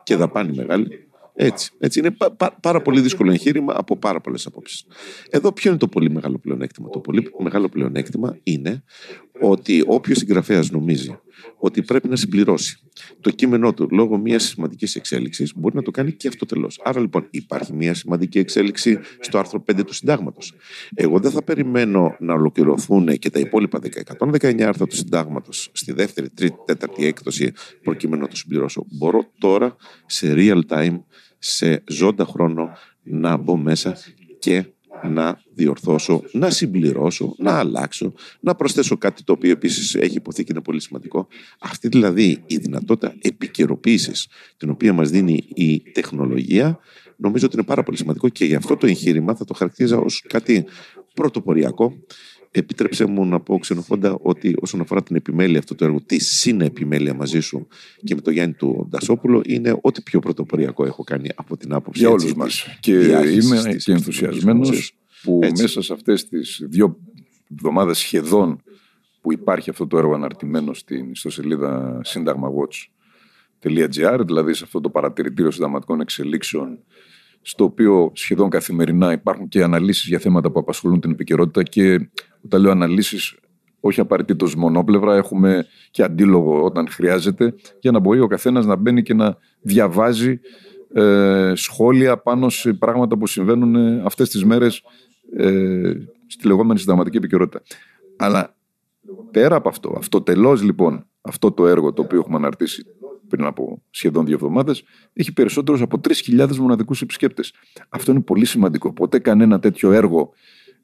Και 0.04 0.15
δαπάνη 0.15 0.56
μεγάλη. 0.56 1.08
Έτσι, 1.36 1.72
έτσι 1.80 2.00
είναι 2.00 2.12
πα- 2.12 2.32
πα- 2.32 2.60
πάρα 2.62 2.82
πολύ 2.82 3.02
δύσκολο 3.02 3.32
εγχείρημα 3.32 3.74
από 3.78 3.98
πάρα 3.98 4.22
πολλές 4.22 4.46
απόψεις. 4.46 4.86
Εδώ 5.30 5.52
ποιο 5.52 5.69
είναι 5.69 5.80
το 5.80 5.88
πολύ 5.88 6.10
μεγάλο 6.10 6.38
πλεονέκτημα; 6.38 6.89
Το 6.89 7.00
πολύ 7.00 7.32
μεγάλο 7.39 7.69
πλεονέκτημα 7.69 8.38
είναι 8.43 8.84
ότι 9.41 9.84
όποιος 9.88 10.17
συγγραφέας 10.17 10.69
νομίζει 10.72 11.17
ότι 11.58 11.82
πρέπει 11.82 12.08
να 12.08 12.15
συμπληρώσει 12.15 12.78
το 13.22 13.30
κείμενό 13.30 13.74
του 13.74 13.88
λόγω 13.91 14.17
μιας 14.17 14.43
σημαντικής 14.43 14.96
εξέλιξης, 14.96 15.54
μπορεί 15.56 15.76
να 15.76 15.82
το 15.82 15.91
κάνει 15.91 16.12
και 16.12 16.28
αυτοτελώ. 16.28 16.72
Άρα 16.84 17.00
λοιπόν 17.00 17.28
υπάρχει 17.30 17.74
μια 17.74 17.93
σημαντική 17.93 18.39
εξέλιξη 18.39 19.00
στο 19.19 19.38
άρθρο 19.38 19.63
5 19.72 19.84
του 19.86 19.93
Συντάγματος. 19.93 20.54
Εγώ 20.96 21.19
δεν 21.19 21.32
θα 21.32 21.43
περιμένω 21.43 22.15
να 22.19 22.34
ολοκληρωθούν 22.34 23.08
και 23.17 23.30
τα 23.30 23.39
υπόλοιπα 23.39 23.80
10, 23.80 24.04
119 24.17 24.62
άρθρα 24.62 24.88
του 24.88 24.96
Συντάγματος 24.96 25.69
στη 25.74 25.91
δεύτερη, 25.91 26.30
τρίτη, 26.30 26.56
τέταρτη 26.65 27.06
έκδοση 27.06 27.52
προκειμένου 27.84 28.22
να 28.22 28.28
το 28.28 28.36
συμπληρώσω. 28.36 28.86
Μπορώ 28.91 29.32
τώρα 29.39 29.76
σε 30.06 30.34
real 30.38 30.60
time, 30.67 31.00
σε 31.43 31.84
ζώντα 31.88 32.25
χρόνο 32.25 32.71
να 33.03 33.38
μπω 33.38 33.58
μέσα 33.58 33.97
και 34.39 34.65
να 35.03 35.41
διορθώσω, 35.53 36.23
να 36.32 36.49
συμπληρώσω, 36.49 37.36
να 37.38 37.58
αλλάξω, 37.58 38.13
να 38.39 38.56
προσθέσω 38.56 38.97
κάτι 38.97 39.23
το 39.23 39.34
οποίο 39.34 39.51
επίσης 39.51 39.95
έχει 39.95 40.15
υποθεί 40.15 40.43
και 40.43 40.51
είναι 40.51 40.62
πολύ 40.62 40.82
σημαντικό. 40.82 41.27
Αυτή 41.60 41.88
δηλαδή 41.88 42.43
η 42.47 42.58
δυνατότητα 42.58 43.15
επικαιροποίησης 43.21 44.27
την 44.58 44.69
οποία 44.69 44.93
μας 44.93 45.10
δίνει 45.10 45.43
η 45.53 45.79
τεχνολογία, 45.79 46.79
νομίζω 47.15 47.45
ότι 47.45 47.56
είναι 47.56 47.65
πάρα 47.65 47.84
πολύ 47.84 47.97
σημαντικό 47.97 48.29
και 48.29 48.45
γι' 48.45 48.56
αυτό 48.56 48.77
το 48.77 48.88
εγχείρημα 48.88 49.36
θα 49.36 49.45
το 49.45 49.53
χαρακτήριζα 49.53 49.97
ως 49.97 50.23
κάτι 50.27 50.65
πρωτοποριακό. 51.13 51.93
Επίτρεψε 52.56 53.06
μου 53.06 53.26
να 53.26 53.39
πω 53.39 53.58
ξενοφόντα 53.58 54.18
ότι 54.22 54.56
όσον 54.62 54.82
αφορά 54.82 55.04
την 55.04 55.16
επιμέλεια 55.16 55.60
αυτού 55.60 55.76
του 55.76 55.84
έργου, 55.84 56.04
τη 56.06 56.20
συνεπιμέλεια 56.20 57.13
μαζί 57.13 57.39
σου 57.39 57.68
και 58.04 58.16
με 58.16 58.22
τον 58.22 58.34
Γιάννη 58.34 58.54
του 58.54 58.88
Ντασόπουλο, 58.89 59.42
είναι 59.46 59.78
ό,τι 59.82 60.02
πιο 60.02 60.20
πρωτοποριακό 60.20 60.86
έχω 60.86 61.04
κάνει 61.04 61.30
από 61.36 61.58
την 61.58 61.74
άποψη 61.74 62.00
Για 62.00 62.10
έτσι, 62.10 62.26
όλους 62.26 62.34
της 62.34 62.44
μας. 62.44 62.78
Και 62.80 62.98
διάχυσης 62.98 63.46
είμαι 63.46 63.63
της 63.74 63.84
και 63.84 63.92
ενθουσιασμένος 63.92 64.70
επιστημονικής 64.70 64.94
που 65.24 65.39
Έτσι. 65.44 65.62
μέσα 65.62 65.82
σε 65.82 65.94
αυτές 65.94 66.28
τις 66.28 66.66
δύο 66.70 66.98
εβδομάδες 67.52 67.98
σχεδόν 67.98 68.62
που 69.22 69.32
υπάρχει 69.32 69.70
αυτό 69.70 69.88
το 69.88 69.98
έργο 69.98 70.13
αναρτημένο 70.13 70.74
στην 70.74 71.12
ιστοσελίδα 71.12 72.02
σύνταγμawatch.gr, 72.04 74.20
δηλαδή 74.26 74.54
σε 74.54 74.63
αυτό 74.63 74.82
το 74.82 74.89
παρατηρητήριο 74.89 75.52
συνταγματικών 75.52 76.02
εξελίξεων, 76.02 76.80
στο 77.42 77.63
οποίο 77.63 78.12
σχεδόν 78.16 78.50
καθημερινά 78.50 79.12
υπάρχουν 79.12 79.48
και 79.48 79.63
αναλύσεις 79.63 80.08
για 80.08 80.20
θέματα 80.20 80.52
που 80.52 80.60
απασχολούν 80.60 81.00
την 81.00 81.12
επικαιρότητα 81.12 81.63
και 81.63 82.10
όταν 82.45 82.62
λέω 82.62 82.71
αναλύσεις 82.71 83.36
όχι 83.86 83.99
απαραίτητος 83.99 84.56
μονόπλευρα, 84.56 85.15
έχουμε 85.15 85.65
και 85.91 86.03
αντίλογο 86.03 86.63
όταν 86.63 86.88
χρειάζεται, 86.89 87.56
για 87.79 87.91
να 87.91 87.99
μπορεί 87.99 88.19
ο 88.19 88.27
καθένας 88.27 88.65
να 88.65 88.75
μπαίνει 88.75 89.01
και 89.01 89.13
να 89.13 89.38
διαβάζει 89.62 90.39
ε, 90.93 91.51
σχόλια 91.56 92.17
πάνω 92.17 92.49
σε 92.49 92.73
πράγματα 92.73 93.17
που 93.17 93.27
συμβαίνουν 93.27 93.75
ε, 93.75 94.01
αυτές 94.06 94.29
τις 94.29 94.45
μέρες 94.45 94.84
ε, 95.38 95.91
στη 96.27 96.47
λεγόμενη 96.47 96.79
συνταγματική 96.79 97.17
επικαιρότητα. 97.17 97.62
Αλλά 98.17 98.56
πέρα 99.32 99.56
από 99.56 99.69
αυτό, 99.69 99.95
αυτοτελώς 99.97 100.63
λοιπόν 100.63 101.06
αυτό 101.21 101.51
το 101.51 101.67
έργο 101.67 101.93
το 101.93 102.01
οποίο 102.01 102.19
έχουμε 102.19 102.36
αναρτήσει 102.36 102.86
πριν 103.27 103.45
από 103.45 103.82
σχεδόν 103.89 104.25
δύο 104.25 104.36
εβδομάδες 104.36 104.84
έχει 105.13 105.34
περισσότερους 105.34 105.82
από 105.82 106.01
3.000 106.27 106.56
μοναδικούς 106.56 107.01
επισκέπτες. 107.01 107.53
Αυτό 107.89 108.12
είναι 108.12 108.21
πολύ 108.21 108.45
σημαντικό. 108.45 108.93
Ποτέ 108.93 109.19
κανένα 109.19 109.60
τέτοιο 109.60 109.91
έργο 109.91 110.34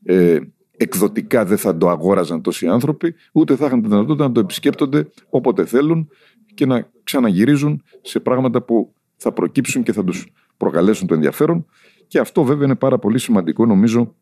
ε, 0.03 0.39
εκδοτικά 0.79 1.45
δεν 1.45 1.57
θα 1.57 1.77
το 1.77 1.89
αγόραζαν 1.89 2.41
τόσοι 2.41 2.67
άνθρωποι, 2.67 3.15
ούτε 3.31 3.55
θα 3.55 3.65
είχαν 3.65 3.81
τη 3.81 3.87
δυνατότητα 3.87 4.27
να 4.27 4.31
το 4.31 4.39
επισκέπτονται 4.39 5.09
όποτε 5.29 5.65
θέλουν 5.65 6.09
και 6.53 6.65
να 6.65 6.89
ξαναγυρίζουν 7.03 7.83
σε 8.01 8.19
πράγματα 8.19 8.61
που 8.61 8.93
θα 9.15 9.31
προκύψουν 9.31 9.83
και 9.83 9.93
θα 9.93 10.03
τους 10.03 10.27
προκαλέσουν 10.57 11.07
το 11.07 11.13
ενδιαφέρον. 11.13 11.65
Και 12.07 12.19
αυτό 12.19 12.43
βέβαια 12.43 12.65
είναι 12.65 12.75
πάρα 12.75 12.99
πολύ 12.99 13.19
σημαντικό 13.19 13.65
νομίζω 13.65 14.15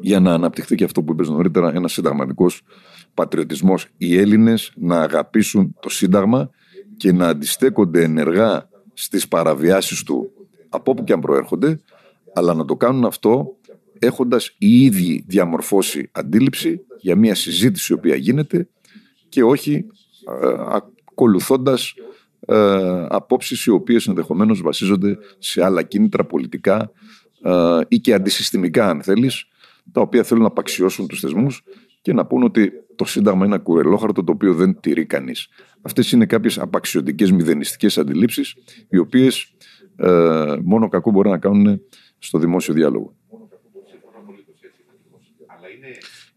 για 0.00 0.20
να 0.20 0.32
αναπτυχθεί 0.32 0.74
και 0.74 0.84
αυτό 0.84 1.02
που 1.02 1.12
είπες 1.12 1.28
νωρίτερα, 1.28 1.74
ένας 1.74 1.92
συνταγματικός 1.92 2.62
πατριωτισμός 3.14 3.86
οι 3.96 4.18
Έλληνες 4.18 4.72
να 4.76 5.00
αγαπήσουν 5.00 5.76
το 5.80 5.88
Σύνταγμα 5.88 6.50
και 6.96 7.12
να 7.12 7.28
αντιστέκονται 7.28 8.02
ενεργά 8.02 8.68
στις 8.94 9.28
παραβιάσεις 9.28 10.02
του 10.02 10.30
από 10.68 10.90
όπου 10.90 11.04
και 11.04 11.12
αν 11.12 11.20
προέρχονται, 11.20 11.80
αλλά 12.34 12.54
να 12.54 12.64
το 12.64 12.76
κάνουν 12.76 13.04
αυτό 13.04 13.56
έχοντας 13.98 14.54
οι 14.58 14.84
ίδιοι 14.84 15.24
διαμορφώσει 15.26 16.10
αντίληψη 16.12 16.80
για 17.00 17.16
μια 17.16 17.34
συζήτηση 17.34 17.92
η 17.92 17.96
οποία 17.96 18.16
γίνεται 18.16 18.68
και 19.28 19.42
όχι 19.42 19.86
ε, 20.42 20.54
ακολουθώντας 21.08 21.94
ε, 22.40 23.06
απόψεις 23.08 23.64
οι 23.64 23.70
οποίες 23.70 24.06
ενδεχομένως 24.06 24.62
βασίζονται 24.62 25.18
σε 25.38 25.64
άλλα 25.64 25.82
κίνητρα 25.82 26.24
πολιτικά 26.24 26.90
ε, 27.42 27.80
ή 27.88 27.98
και 27.98 28.14
αντισυστημικά 28.14 28.88
αν 28.88 29.02
θέλεις 29.02 29.44
τα 29.92 30.00
οποία 30.00 30.22
θέλουν 30.22 30.42
να 30.42 30.48
απαξιώσουν 30.48 31.06
τους 31.06 31.20
θεσμούς 31.20 31.62
και 32.02 32.12
να 32.12 32.26
πούν 32.26 32.42
ότι 32.42 32.72
το 32.96 33.04
Σύνταγμα 33.04 33.44
είναι 33.44 33.54
ένα 33.54 33.62
κουρελόχαρτο 33.62 34.24
το 34.24 34.32
οποίο 34.32 34.54
δεν 34.54 34.80
τηρεί 34.80 35.06
κανείς. 35.06 35.48
Αυτές 35.82 36.12
είναι 36.12 36.26
κάποιες 36.26 36.58
απαξιωτικές 36.58 37.32
μηδενιστικές 37.32 37.98
αντιλήψεις, 37.98 38.54
οι 38.88 38.98
οποίες 38.98 39.54
ε, 39.96 40.56
μόνο 40.62 40.88
κακό 40.88 41.10
μπορεί 41.10 41.28
να 41.28 41.38
κάνουν 41.38 41.80
στο 42.18 42.38
δημόσιο 42.38 42.74
διάλογο. 42.74 43.16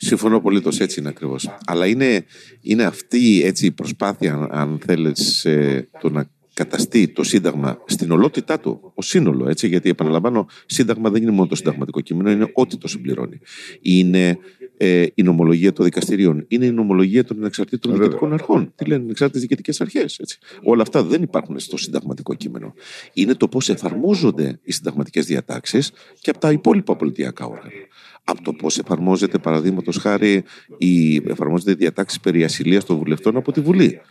Συμφωνώ 0.04 0.42
πολύ, 0.42 0.62
έτσι 0.80 1.00
είναι 1.00 1.10
ακριβώς. 1.10 1.58
Αλλά 1.66 1.88
είναι, 1.88 2.26
είναι 2.62 2.84
αυτή 2.84 3.42
έτσι, 3.44 3.66
η 3.66 3.72
προσπάθεια, 3.72 4.48
αν 4.52 4.80
θέλεις, 4.86 5.46
ε, 5.46 5.90
το 6.02 6.10
να 6.10 6.30
καταστεί 6.54 7.08
το 7.08 7.24
Σύνταγμα 7.24 7.78
στην 7.86 8.12
ολότητά 8.12 8.60
του, 8.60 8.92
ο 8.96 9.02
σύνολο, 9.02 9.50
έτσι, 9.50 9.68
γιατί 9.68 9.90
επαναλαμβάνω, 9.90 10.48
Σύνταγμα 10.66 11.10
δεν 11.10 11.22
είναι 11.22 11.32
μόνο 11.32 11.48
το 11.48 11.56
συνταγματικό 11.56 12.02
κείμενο, 12.02 12.32
είναι 12.32 12.52
ό,τι 12.54 12.78
το 12.78 12.88
συμπληρώνει. 12.88 13.40
Είναι 13.82 14.38
ε, 14.78 15.06
η 15.14 15.24
νομολογία 15.24 15.74
των 15.74 15.86
δικαστηρίων, 15.86 16.46
είναι 16.48 16.66
η 16.66 16.72
νομολογία 16.72 17.24
των 17.24 17.38
ανεξαρτήτων 17.38 17.94
διοικητικών 17.94 18.34
αρχών. 18.34 18.72
Τι 18.76 18.86
λένε 18.86 19.04
ανεξάρτητε 19.04 19.40
διοικητικές 19.40 19.82
αρχές. 19.82 20.20
Όλα 20.64 20.82
αυτά 20.82 21.04
δεν 21.04 21.22
υπάρχουν 21.22 21.60
στο 21.60 21.78
συνταγματικό 21.78 22.34
κείμενο. 22.34 22.74
Είναι 23.14 23.34
το 23.34 23.48
πώς 23.48 23.70
εφαρμόζονται 23.70 24.60
οι 24.64 24.72
συνταγματικές 24.72 25.26
διατάξεις 25.26 25.92
και 26.20 26.30
από 26.30 26.40
τα 26.40 26.52
υπόλοιπα 26.52 26.96
πολιτιακά 26.96 27.46
όργανα. 27.46 27.72
Από 28.24 28.42
το 28.42 28.54
πώς 28.54 28.78
εφαρμόζεται, 28.78 29.38
παραδείγματος 29.38 29.98
χάρη, 29.98 30.44
η, 30.78 31.16
εφαρμόζεται 31.16 31.72
η 31.72 31.76
διατάξη 31.76 32.20
περί 32.20 32.44
ασυλίας 32.44 32.86
των 32.86 32.98
βουλευτών 32.98 33.38
από 33.38 33.52
τη 33.52 33.62
Βουλή 33.62 34.02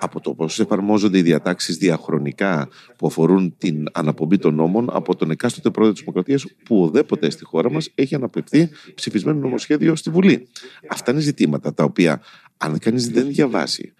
από 0.00 0.20
το 0.20 0.34
πώς 0.34 0.60
εφαρμόζονται 0.60 1.18
οι 1.18 1.22
διατάξεις 1.22 1.76
διαχρονικά 1.76 2.68
που 2.96 3.06
αφορούν 3.06 3.54
την 3.58 3.86
αναπομπή 3.92 4.38
των 4.38 4.54
νόμων 4.54 4.88
από 4.92 5.16
τον 5.16 5.30
εκάστοτε 5.30 5.70
πρόεδρο 5.70 5.92
της 5.92 6.02
Δημοκρατίας 6.02 6.46
που 6.64 6.82
οδέποτε 6.82 7.30
στη 7.30 7.44
χώρα 7.44 7.70
μας 7.70 7.90
έχει 7.94 8.14
αναπευθεί 8.14 8.70
ψηφισμένο 8.94 9.38
νομοσχέδιο 9.38 9.96
στη 9.96 10.10
Βουλή. 10.10 10.48
Αυτά 10.90 11.10
είναι 11.10 11.20
ζητήματα 11.20 11.74
τα 11.74 11.84
οποία, 11.84 12.22
αν 12.56 12.78
κανείς 12.78 13.08
δεν 13.08 13.26
διαβάσει 13.26 13.92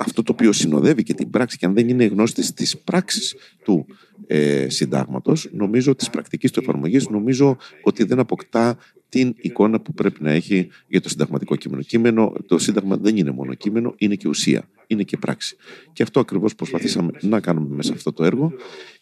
αυτό 0.00 0.22
το 0.22 0.32
οποίο 0.32 0.52
συνοδεύει 0.52 1.02
και 1.02 1.14
την 1.14 1.30
πράξη, 1.30 1.56
και 1.56 1.66
αν 1.66 1.74
δεν 1.74 1.88
είναι 1.88 2.04
γνώστης 2.04 2.52
της 2.52 2.78
πράξης 2.78 3.34
του 3.64 3.86
ε, 4.26 4.68
συντάγματος, 4.68 5.48
νομίζω 5.52 5.94
της 5.94 6.10
πρακτικής 6.10 6.50
του 6.50 6.60
εφαρμογής, 6.60 7.08
νομίζω 7.08 7.56
ότι 7.82 8.04
δεν 8.04 8.18
αποκτά 8.18 8.78
την 9.08 9.34
εικόνα 9.40 9.80
που 9.80 9.94
πρέπει 9.94 10.22
να 10.22 10.30
έχει 10.30 10.68
για 10.88 11.00
το 11.00 11.08
συνταγματικό 11.08 11.56
κείμενο. 11.56 11.82
κείμενο. 11.82 12.32
Το 12.46 12.58
Σύνταγμα 12.58 12.96
δεν 12.96 13.16
είναι 13.16 13.30
μόνο 13.30 13.54
κείμενο, 13.54 13.94
είναι 13.98 14.14
και 14.14 14.28
ουσία, 14.28 14.68
είναι 14.86 15.02
και 15.02 15.16
πράξη. 15.16 15.56
Και 15.92 16.02
αυτό 16.02 16.20
ακριβώς 16.20 16.54
προσπαθήσαμε 16.54 17.10
να 17.20 17.40
κάνουμε 17.40 17.74
μέσα 17.74 17.88
σε 17.88 17.94
αυτό 17.96 18.12
το 18.12 18.24
έργο 18.24 18.52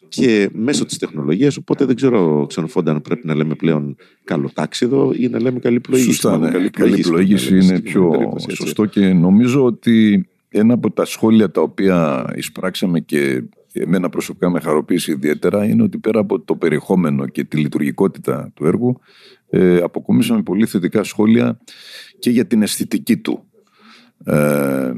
και 0.08 0.48
μέσω 0.52 0.84
της 0.84 0.98
τεχνολογίας. 0.98 1.56
Οπότε 1.56 1.84
δεν 1.84 1.96
ξέρω, 1.96 2.46
ξενοφόντα, 2.48 2.90
αν 2.90 3.00
πρέπει 3.00 3.26
να 3.26 3.34
λέμε 3.34 3.54
πλέον 3.54 3.96
καλοτάξιδο 4.24 5.12
ή 5.16 5.28
να 5.28 5.40
λέμε 5.40 5.58
καλή 5.58 5.80
πλοήγηση. 5.80 6.12
Σωστά, 6.12 6.38
ναι. 6.38 6.68
καλή 6.68 7.00
πλοήγηση, 7.00 7.58
είναι 7.58 7.80
πιο 7.80 8.32
σωστό 8.48 8.84
και 8.86 9.12
νομίζω 9.12 9.64
ότι 9.64 10.28
ένα 10.48 10.74
από 10.74 10.90
τα 10.90 11.04
σχόλια 11.04 11.50
τα 11.50 11.60
οποία 11.60 12.26
εισπράξαμε 12.36 13.00
και 13.00 13.42
εμένα 13.72 14.08
προσωπικά 14.08 14.50
με 14.50 14.60
χαροποίησε 14.60 15.12
ιδιαίτερα 15.12 15.64
είναι 15.64 15.82
ότι 15.82 15.98
πέρα 15.98 16.20
από 16.20 16.40
το 16.40 16.56
περιεχόμενο 16.56 17.26
και 17.26 17.44
τη 17.44 17.56
λειτουργικότητα 17.56 18.50
του 18.54 18.66
έργου 18.66 19.00
ε, 19.50 19.76
αποκομίσαμε 19.76 20.42
πολύ 20.42 20.66
θετικά 20.66 21.04
σχόλια 21.04 21.58
και 22.18 22.30
για 22.30 22.46
την 22.46 22.62
αισθητική 22.62 23.16
του. 23.16 23.44
Ε, 24.24 24.92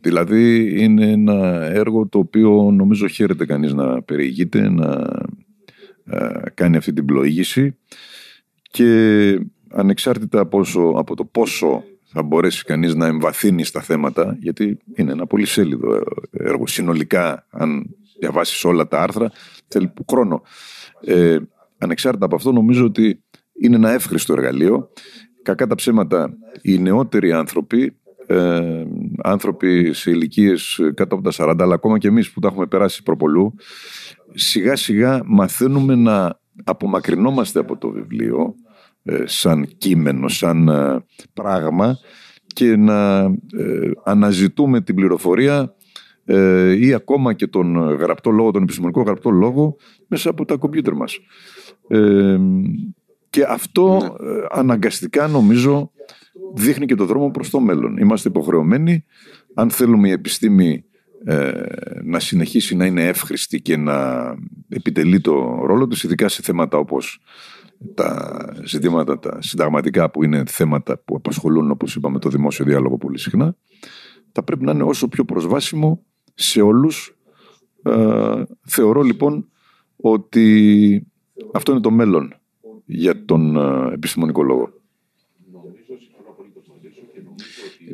δηλαδή 0.00 0.74
είναι 0.82 1.10
ένα 1.10 1.64
έργο 1.64 2.06
το 2.06 2.18
οποίο 2.18 2.70
νομίζω 2.70 3.06
χαίρεται 3.06 3.46
κανείς 3.46 3.72
να 3.72 4.02
περιηγείται, 4.02 4.68
να 4.68 5.08
ε, 6.04 6.40
κάνει 6.54 6.76
αυτή 6.76 6.92
την 6.92 7.04
πλοήγηση 7.04 7.76
και 8.70 9.40
ανεξάρτητα 9.70 10.40
από 10.94 11.16
το 11.16 11.24
πόσο 11.24 11.84
θα 12.12 12.22
μπορέσει 12.22 12.64
κανείς 12.64 12.94
να 12.94 13.06
εμβαθύνει 13.06 13.64
στα 13.64 13.80
θέματα 13.80 14.36
γιατί 14.40 14.78
είναι 14.94 15.12
ένα 15.12 15.26
πολύ 15.26 15.46
σέλιδο 15.46 16.02
έργο. 16.30 16.66
Συνολικά 16.66 17.46
αν 17.50 17.96
διαβάσεις 18.18 18.64
όλα 18.64 18.88
τα 18.88 19.00
άρθρα 19.00 19.30
θέλει 19.68 19.92
χρόνο. 20.10 20.42
Ε, 21.04 21.38
ανεξάρτητα 21.78 22.24
από 22.24 22.34
αυτό 22.34 22.52
νομίζω 22.52 22.84
ότι 22.84 23.22
είναι 23.60 23.76
ένα 23.76 23.90
εύχριστο 23.90 24.32
εργαλείο. 24.32 24.90
Κακά 25.42 25.66
τα 25.66 25.74
ψέματα 25.74 26.36
οι 26.62 26.78
νεότεροι 26.78 27.32
άνθρωποι 27.32 27.96
ε, 28.26 28.84
άνθρωποι 29.22 29.92
σε 29.92 30.10
ηλικίες 30.10 30.80
κάτω 30.94 31.14
από 31.14 31.30
τα 31.30 31.52
40 31.52 31.56
αλλά 31.60 31.74
ακόμα 31.74 31.98
και 31.98 32.08
εμείς 32.08 32.30
που 32.30 32.40
τα 32.40 32.48
έχουμε 32.48 32.66
περάσει 32.66 33.02
προπολού 33.02 33.54
σιγά 34.34 34.76
σιγά 34.76 35.20
μαθαίνουμε 35.24 35.94
να 35.94 36.40
απομακρυνόμαστε 36.64 37.58
από 37.58 37.76
το 37.76 37.90
βιβλίο 37.90 38.54
ε, 38.54 38.69
σαν 39.24 39.68
κείμενο, 39.78 40.28
σαν 40.28 40.68
ε, 40.68 41.04
πράγμα 41.32 41.98
και 42.46 42.76
να 42.76 43.18
ε, 43.20 43.90
αναζητούμε 44.04 44.80
την 44.80 44.94
πληροφορία 44.94 45.74
ή 46.78 46.94
ακόμα 46.94 47.32
και 47.32 47.46
τον 47.46 47.76
γραπτό 47.76 48.30
λόγο, 48.30 48.50
τον 48.50 48.62
επιστημονικό 48.62 49.02
γραπτό 49.02 49.30
λόγο 49.30 49.76
μέσα 50.06 50.30
από 50.30 50.44
τα 50.44 50.56
κομπιούτερ 50.56 50.94
μας. 50.94 51.18
Και 53.30 53.44
αυτό 53.48 53.96
ναι. 53.96 54.30
αναγκαστικά 54.50 55.28
νομίζω 55.28 55.90
δείχνει 56.54 56.86
και 56.86 56.94
το 56.94 57.04
δρόμο 57.04 57.30
προς 57.30 57.50
το 57.50 57.60
μέλλον. 57.60 57.96
Είμαστε 57.96 58.28
υποχρεωμένοι, 58.28 59.04
αν 59.54 59.70
θέλουμε 59.70 60.08
η 60.08 60.12
επιστήμη 60.12 60.84
να 62.04 62.20
συνεχίσει 62.20 62.76
να 62.76 62.86
είναι 62.86 63.06
εύχρηστη 63.06 63.60
και 63.60 63.76
να 63.76 64.24
επιτελεί 64.68 65.20
το 65.20 65.62
ρόλο 65.66 65.86
της, 65.86 66.02
ειδικά 66.02 66.28
σε 66.28 66.42
θέματα 66.42 66.78
όπως 66.78 67.20
τα 67.94 68.38
ζητήματα 68.64 69.18
τα 69.18 69.42
συνταγματικά 69.42 70.10
που 70.10 70.24
είναι 70.24 70.42
θέματα 70.46 70.98
που 70.98 71.16
απασχολούν 71.16 71.70
όπως 71.70 71.94
είπαμε 71.96 72.18
το 72.18 72.28
δημόσιο 72.28 72.64
διάλογο 72.64 72.96
πολύ 72.98 73.18
συχνά 73.18 73.56
θα 74.32 74.42
πρέπει 74.42 74.64
να 74.64 74.72
είναι 74.72 74.82
όσο 74.82 75.08
πιο 75.08 75.24
προσβάσιμο 75.24 76.04
σε 76.34 76.60
όλους 76.60 77.16
ε, 77.82 78.42
θεωρώ 78.66 79.02
λοιπόν 79.02 79.48
ότι 79.96 81.06
αυτό 81.52 81.72
είναι 81.72 81.80
το 81.80 81.90
μέλλον 81.90 82.34
για 82.84 83.24
τον 83.24 83.56
ε, 83.56 83.94
επιστημονικό 83.94 84.42
λόγο. 84.42 84.79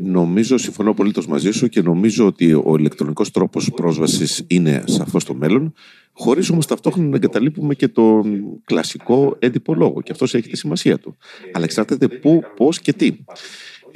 Νομίζω, 0.02 0.58
συμφωνώ 0.58 0.94
πολύ 0.94 1.12
μαζί 1.28 1.50
σου 1.50 1.68
και 1.68 1.82
νομίζω 1.82 2.26
ότι 2.26 2.52
ο 2.52 2.74
ηλεκτρονικός 2.78 3.30
τρόπος 3.30 3.70
πρόσβασης 3.70 4.44
είναι 4.46 4.82
σαφώς 4.86 5.24
το 5.24 5.34
μέλλον, 5.34 5.72
χωρίς 6.12 6.50
όμως 6.50 6.66
ταυτόχρονα 6.66 7.08
να 7.08 7.16
εγκαταλείπουμε 7.16 7.74
και 7.74 7.88
τον 7.88 8.42
κλασικό 8.64 9.36
έντυπο 9.38 9.74
λόγο. 9.74 10.02
Και 10.02 10.12
αυτός 10.12 10.34
έχει 10.34 10.48
τη 10.48 10.56
σημασία 10.56 10.98
του. 10.98 11.16
Αλλά 11.52 11.64
εξαρτάται 11.64 12.08
πού, 12.08 12.42
πώς 12.56 12.80
και 12.80 12.92
τι. 12.92 13.16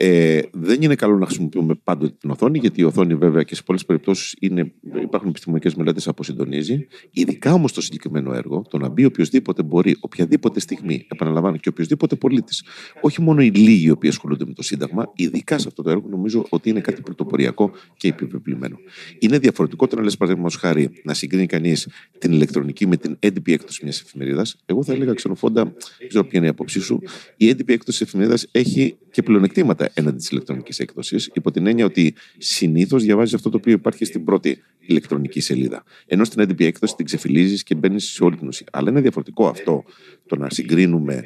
Ε, 0.02 0.40
δεν 0.52 0.82
είναι 0.82 0.94
καλό 0.94 1.18
να 1.18 1.26
χρησιμοποιούμε 1.26 1.74
πάντοτε 1.84 2.14
την 2.20 2.30
οθόνη, 2.30 2.58
γιατί 2.58 2.80
η 2.80 2.84
οθόνη, 2.84 3.14
βέβαια, 3.14 3.42
και 3.42 3.54
σε 3.54 3.62
πολλές 3.62 3.84
περιπτώσεις 3.84 4.36
υπάρχουν 5.02 5.28
επιστημονικές 5.28 5.74
μελέτες 5.74 6.08
αποσυντονίζει. 6.08 6.86
Ειδικά 7.10 7.52
όμως 7.52 7.72
το 7.72 7.80
συγκεκριμένο 7.80 8.32
έργο, 8.32 8.64
το 8.70 8.78
να 8.78 8.88
μπει 8.88 9.04
οποιοδήποτε 9.04 9.62
μπορεί, 9.62 9.96
οποιαδήποτε 10.00 10.60
στιγμή, 10.60 11.06
επαναλαμβάνω, 11.10 11.56
και 11.56 11.68
οποιοδήποτε 11.68 12.16
πολίτης, 12.16 12.64
όχι 13.00 13.22
μόνο 13.22 13.42
οι 13.42 13.50
λίγοι 13.50 13.86
οι 13.86 13.90
οποίοι 13.90 14.10
ασχολούνται 14.10 14.44
με 14.46 14.52
το 14.52 14.62
Σύνταγμα, 14.62 15.12
ειδικά 15.14 15.58
σε 15.58 15.68
αυτό 15.68 15.82
το 15.82 15.90
έργο, 15.90 16.08
νομίζω 16.08 16.46
ότι 16.48 16.68
είναι 16.68 16.80
κάτι 16.80 17.02
πρωτοποριακό 17.02 17.70
και 17.96 18.08
επιβεβλημένο. 18.08 18.76
Είναι 19.18 19.38
διαφορετικό 19.38 19.86
το 19.86 19.96
να 19.96 20.02
λες, 20.02 20.16
παραδείγματος 20.16 20.56
χάρη, 20.56 20.90
να 21.04 21.14
συγκρίνει 21.14 21.46
κανείς 21.46 21.88
την 22.18 22.32
ηλεκτρονική 22.32 22.86
με 22.86 22.96
την 22.96 23.16
έντυπη 23.18 23.52
έκδοση 23.52 23.80
μιας 23.82 24.00
εφημερίδας. 24.00 24.56
Εγώ 24.66 24.82
θα 24.82 24.92
έλεγα 24.92 25.12
ξενοφόντα, 25.12 25.64
δεν 25.98 26.08
ξέρω 26.08 26.24
ποια 26.24 26.38
είναι 26.38 26.46
η 26.46 26.50
άποψή 26.50 26.80
σου, 26.80 27.00
η 27.36 27.48
έντυπη 27.48 27.72
έκδοση 27.72 28.02
εφημερίδας 28.02 28.46
έχει 28.50 28.96
και 29.10 29.22
πλεονεκτήματα 29.22 29.89
έναντι 29.94 30.16
της 30.16 30.30
ηλεκτρονικής 30.30 30.78
έκδοσης, 30.78 31.30
υπό 31.34 31.50
την 31.50 31.66
έννοια 31.66 31.84
ότι 31.84 32.14
συνήθως 32.38 33.02
διαβάζεις 33.02 33.34
αυτό 33.34 33.50
το 33.50 33.56
οποίο 33.56 33.72
υπάρχει 33.72 34.04
στην 34.04 34.24
πρώτη 34.24 34.62
ηλεκτρονική 34.78 35.40
σελίδα. 35.40 35.84
Ενώ 36.06 36.24
στην 36.24 36.40
έντυπη 36.40 36.64
έκδοση 36.64 36.94
την 36.94 37.04
ξεφυλίζεις 37.04 37.62
και 37.62 37.74
μπαίνεις 37.74 38.04
σε 38.04 38.24
όλη 38.24 38.36
την 38.36 38.48
ουσία. 38.48 38.66
Αλλά 38.72 38.90
είναι 38.90 39.00
διαφορετικό 39.00 39.48
αυτό 39.48 39.84
το 40.26 40.36
να 40.36 40.50
συγκρίνουμε 40.50 41.22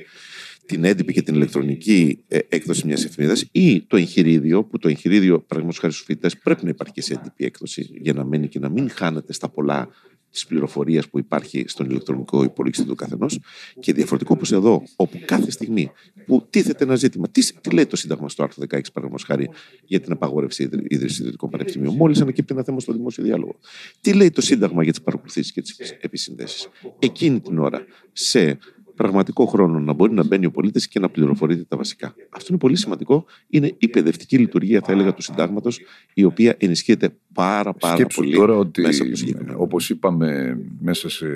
την 0.67 0.85
έντυπη 0.85 1.13
και 1.13 1.23
την 1.23 1.35
ηλεκτρονική 1.35 2.25
ε, 2.29 2.39
έκδοση 2.49 2.87
μιας 2.87 3.05
εφημερίδας 3.05 3.49
ή 3.53 3.81
το 3.81 3.97
εγχειρίδιο, 3.97 4.65
που 4.65 4.79
το 4.79 4.89
εγχειρίδιο, 4.89 5.41
παραδείγματος 5.41 5.79
χάρη 5.81 5.93
στους 5.93 6.05
φοιτητές, 6.07 6.39
πρέπει 6.39 6.65
να 6.65 6.71
υπάρχει 6.71 6.93
και 6.93 7.03
σε 7.03 7.15
έντυπη 7.15 7.45
έκδοση 7.45 7.91
για 7.95 8.13
να 8.13 8.25
μένει 8.25 8.49
και 8.49 8.59
να 8.59 8.69
μην 8.69 8.91
χάνεται 8.91 9.33
στα 9.33 9.49
πολλά 9.49 9.89
τη 10.35 10.45
πληροφορία 10.49 11.03
που 11.11 11.19
υπάρχει 11.19 11.65
στον 11.67 11.91
ηλεκτρονικό 11.91 12.43
υπολογιστή 12.43 12.85
του 12.85 12.95
καθενός 12.95 13.41
και 13.81 13.93
διαφορετικό 13.93 14.35
όπως 14.37 14.53
εδώ, 14.53 14.83
όπου 14.97 15.19
κάθε 15.25 15.51
στιγμή 15.51 15.91
που 16.27 16.47
τίθεται 16.51 16.85
ένα 16.85 16.95
ζήτημα, 16.95 17.29
τι, 17.29 17.61
τι 17.61 17.71
λέει 17.71 17.87
το 17.87 17.97
Σύνταγμα 17.97 18.29
στο 18.29 18.43
άρθρο 18.43 18.63
16, 18.63 18.69
παραδείγματος 18.69 19.25
χάρη, 19.25 19.51
για 19.85 20.01
την 20.01 20.13
απαγόρευση 20.13 20.69
ίδρυσης 20.89 21.19
ιδιωτικών 21.19 21.51
πανεπιστημίων, 21.51 21.95
μόλις 21.95 22.21
ανακύπτει 22.21 22.55
ένα 22.55 22.65
θέμα 22.65 22.81
στο 22.81 22.93
δημόσιο 22.93 23.25
διάλογο. 23.25 23.59
Τι 24.01 24.13
λέει 24.13 24.31
το 24.31 24.41
Σύνταγμα 24.41 24.83
για 24.83 24.93
τις 24.93 25.03
παρακολουθήσεις 25.03 25.53
και 25.53 25.63
τις 25.63 25.97
επισυνδέσεις; 26.01 26.69
Εκείνη 26.99 27.41
την 27.41 27.59
ώρα, 27.59 27.85
σε 28.13 28.59
πραγματικό 28.95 29.47
χρόνο 29.47 29.81
να 29.81 29.93
μπορεί 29.93 30.13
να 30.13 30.25
μπαίνει 30.25 30.47
ο 30.47 30.51
πολίτης 30.51 30.89
και 30.89 30.99
να 30.99 31.09
πληροφορείται 31.09 31.65
τα 31.69 31.77
βασικά. 31.77 32.15
Αυτό 32.29 32.47
είναι 32.51 32.59
πολύ 32.59 32.77
σημαντικό. 32.77 33.25
Είναι 33.49 33.75
η 33.79 33.89
παιδευτική 33.89 34.39
λειτουργία, 34.39 34.81
θα 34.81 34.93
έλεγα, 34.93 35.15
του 35.15 35.23
συντάγματος, 35.23 35.81
η 36.15 36.25
οποία 36.25 36.55
ενισχύεται 36.59 37.17
πάρα, 37.33 37.73
πάρα 37.73 37.95
Σκέψου 37.95 38.21
πολύ. 38.21 38.35
τώρα 38.35 38.57
ότι, 38.57 38.81
μέσα 38.81 39.03
από 39.03 39.13
το 39.47 39.55
όπως 39.57 39.91
είπαμε, 39.91 40.59
μέσα 40.81 41.09
σε 41.09 41.27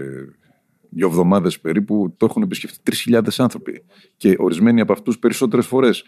δύο 0.90 1.06
εβδομάδες 1.06 1.60
περίπου 1.60 2.14
το 2.16 2.26
έχουν 2.26 2.42
επισκεφτεί 2.42 2.78
3.000 3.10 3.20
άνθρωποι. 3.36 3.82
Και 4.16 4.34
ορισμένοι 4.38 4.80
από 4.80 4.92
αυτούς 4.92 5.18
περισσότερες 5.18 5.66
φορές. 5.66 6.04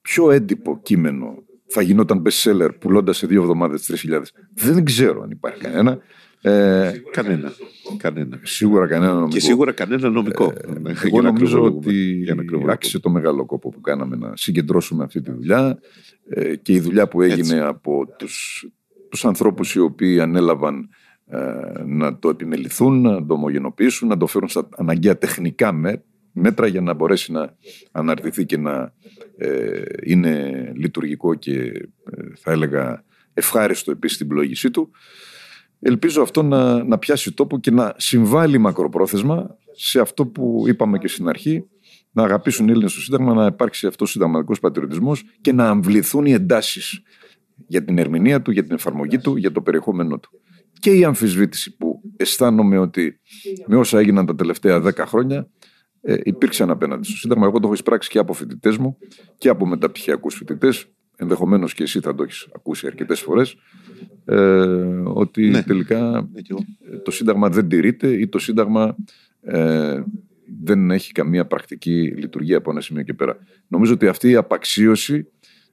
Πιο 0.00 0.30
έντυπο 0.30 0.80
κείμενο 0.82 1.42
θα 1.66 1.82
γινόταν 1.82 2.22
best 2.26 2.50
seller 2.50 2.68
πουλώντας 2.78 3.16
σε 3.16 3.26
δύο 3.26 3.40
εβδομάδες 3.40 3.90
3.000. 4.06 4.22
Δεν 4.54 4.84
ξέρω 4.84 5.22
αν 5.22 5.30
υπάρχει 5.30 5.60
κανένα. 5.60 5.98
Ε, 6.46 7.02
κανένα. 7.10 7.52
κανένα. 7.96 8.40
Σίγουρα 8.42 8.86
κανένα 8.86 9.12
νομικό. 9.12 9.28
Και 9.28 9.40
σίγουρα 9.40 9.72
κανένα 9.72 10.08
νομικό. 10.10 10.52
Ε, 10.86 10.92
εγώ 11.04 11.22
νομίζω 11.22 11.62
ότι 11.64 12.24
άξιζε 12.68 12.98
το 12.98 13.10
μεγάλο 13.10 13.46
κόπο 13.46 13.68
που 13.68 13.80
κάναμε 13.80 14.16
να 14.16 14.32
συγκεντρώσουμε 14.36 15.04
αυτή 15.04 15.20
τη 15.20 15.30
δουλειά 15.30 15.78
ε, 16.28 16.56
και 16.56 16.72
η 16.72 16.80
δουλειά 16.80 17.08
που 17.08 17.22
έγινε 17.22 17.54
Έτσι. 17.54 17.58
από 17.58 18.06
τους, 18.18 18.66
τους 19.08 19.24
ανθρώπους 19.24 19.74
οι 19.74 19.78
οποίοι 19.78 20.20
ανέλαβαν 20.20 20.88
ε, 21.26 21.38
να 21.84 22.18
το 22.18 22.28
επιμεληθούν, 22.28 23.00
να 23.00 23.26
το 23.26 23.34
ομογενοποιήσουν, 23.34 24.08
να 24.08 24.16
το 24.16 24.26
φέρουν 24.26 24.48
στα 24.48 24.68
αναγκαία 24.76 25.18
τεχνικά 25.18 25.72
μέτρα 26.32 26.66
για 26.66 26.80
να 26.80 26.94
μπορέσει 26.94 27.32
να 27.32 27.54
αναρτηθεί 27.92 28.46
και 28.46 28.56
να 28.56 28.92
ε, 29.36 29.82
είναι 30.02 30.72
λειτουργικό 30.76 31.34
και 31.34 31.52
ε, 31.54 32.22
θα 32.34 32.50
έλεγα 32.50 33.04
ευχάριστο 33.34 33.90
επίσης 33.90 34.16
στην 34.16 34.28
πλοήγησή 34.28 34.70
του. 34.70 34.90
Ελπίζω 35.86 36.22
αυτό 36.22 36.42
να, 36.42 36.84
να 36.84 36.98
πιάσει 36.98 37.32
τόπο 37.32 37.58
και 37.58 37.70
να 37.70 37.94
συμβάλλει 37.96 38.58
μακροπρόθεσμα 38.58 39.56
σε 39.72 40.00
αυτό 40.00 40.26
που 40.26 40.64
είπαμε 40.66 40.98
και 40.98 41.08
στην 41.08 41.28
αρχή, 41.28 41.64
να 42.12 42.22
αγαπήσουν 42.22 42.68
οι 42.68 42.70
Έλληνες 42.70 42.92
στο 42.92 43.00
Σύνταγμα, 43.00 43.34
να 43.34 43.46
υπάρξει 43.46 43.86
αυτός 43.86 44.08
ο 44.08 44.12
συνταγματικός 44.12 44.60
πατριωτισμός 44.60 45.24
και 45.40 45.52
να 45.52 45.68
αμβληθούν 45.68 46.26
οι 46.26 46.32
εντάσεις 46.32 47.02
για 47.66 47.84
την 47.84 47.98
ερμηνεία 47.98 48.42
του, 48.42 48.50
για 48.50 48.62
την 48.62 48.74
εφαρμογή 48.74 49.18
του, 49.18 49.36
για 49.36 49.52
το 49.52 49.60
περιεχόμενό 49.60 50.18
του. 50.18 50.30
Και 50.80 50.90
η 50.90 51.04
αμφισβήτηση 51.04 51.76
που 51.76 52.00
αισθάνομαι 52.16 52.78
ότι 52.78 53.20
με 53.66 53.76
όσα 53.76 53.98
έγιναν 53.98 54.26
τα 54.26 54.34
τελευταία 54.34 54.80
δέκα 54.80 55.06
χρόνια 55.06 55.48
ε, 56.00 56.16
υπήρξαν 56.22 56.70
απέναντι 56.70 57.06
στο 57.06 57.16
Σύνταγμα. 57.16 57.46
Εγώ 57.46 57.58
το 57.58 57.64
έχω 57.64 57.74
εισπράξει 57.74 58.10
και 58.10 58.18
από 58.18 58.32
φοιτητές 58.32 58.76
μου 58.76 58.98
και 59.38 59.48
από 59.48 59.66
μεταπτυχιακούς 59.66 60.34
φοιτητές. 60.34 60.86
Ενδεχομένως 61.16 61.74
και 61.74 61.82
εσύ 61.82 62.00
θα 62.00 62.14
το 62.14 62.22
έχεις 62.22 62.48
ακούσει 62.54 62.86
αρκετές 62.86 63.20
φορές 63.20 63.56
ε, 64.24 64.36
ότι 65.04 65.48
ναι. 65.48 65.62
τελικά 65.62 66.28
ναι, 66.32 66.40
το 66.98 67.10
Σύνταγμα 67.10 67.48
δεν 67.48 67.68
τηρείται 67.68 68.08
ή 68.08 68.28
το 68.28 68.38
Σύνταγμα 68.38 68.96
ε, 69.42 70.02
δεν 70.62 70.90
έχει 70.90 71.12
καμία 71.12 71.46
πρακτική 71.46 72.14
λειτουργία 72.16 72.56
από 72.56 72.70
ένα 72.70 72.80
σημείο 72.80 73.02
και 73.02 73.14
πέρα. 73.14 73.38
Νομίζω 73.68 73.92
ότι 73.92 74.06
αυτή 74.06 74.30
η 74.30 74.34
απαξίωση 74.34 75.26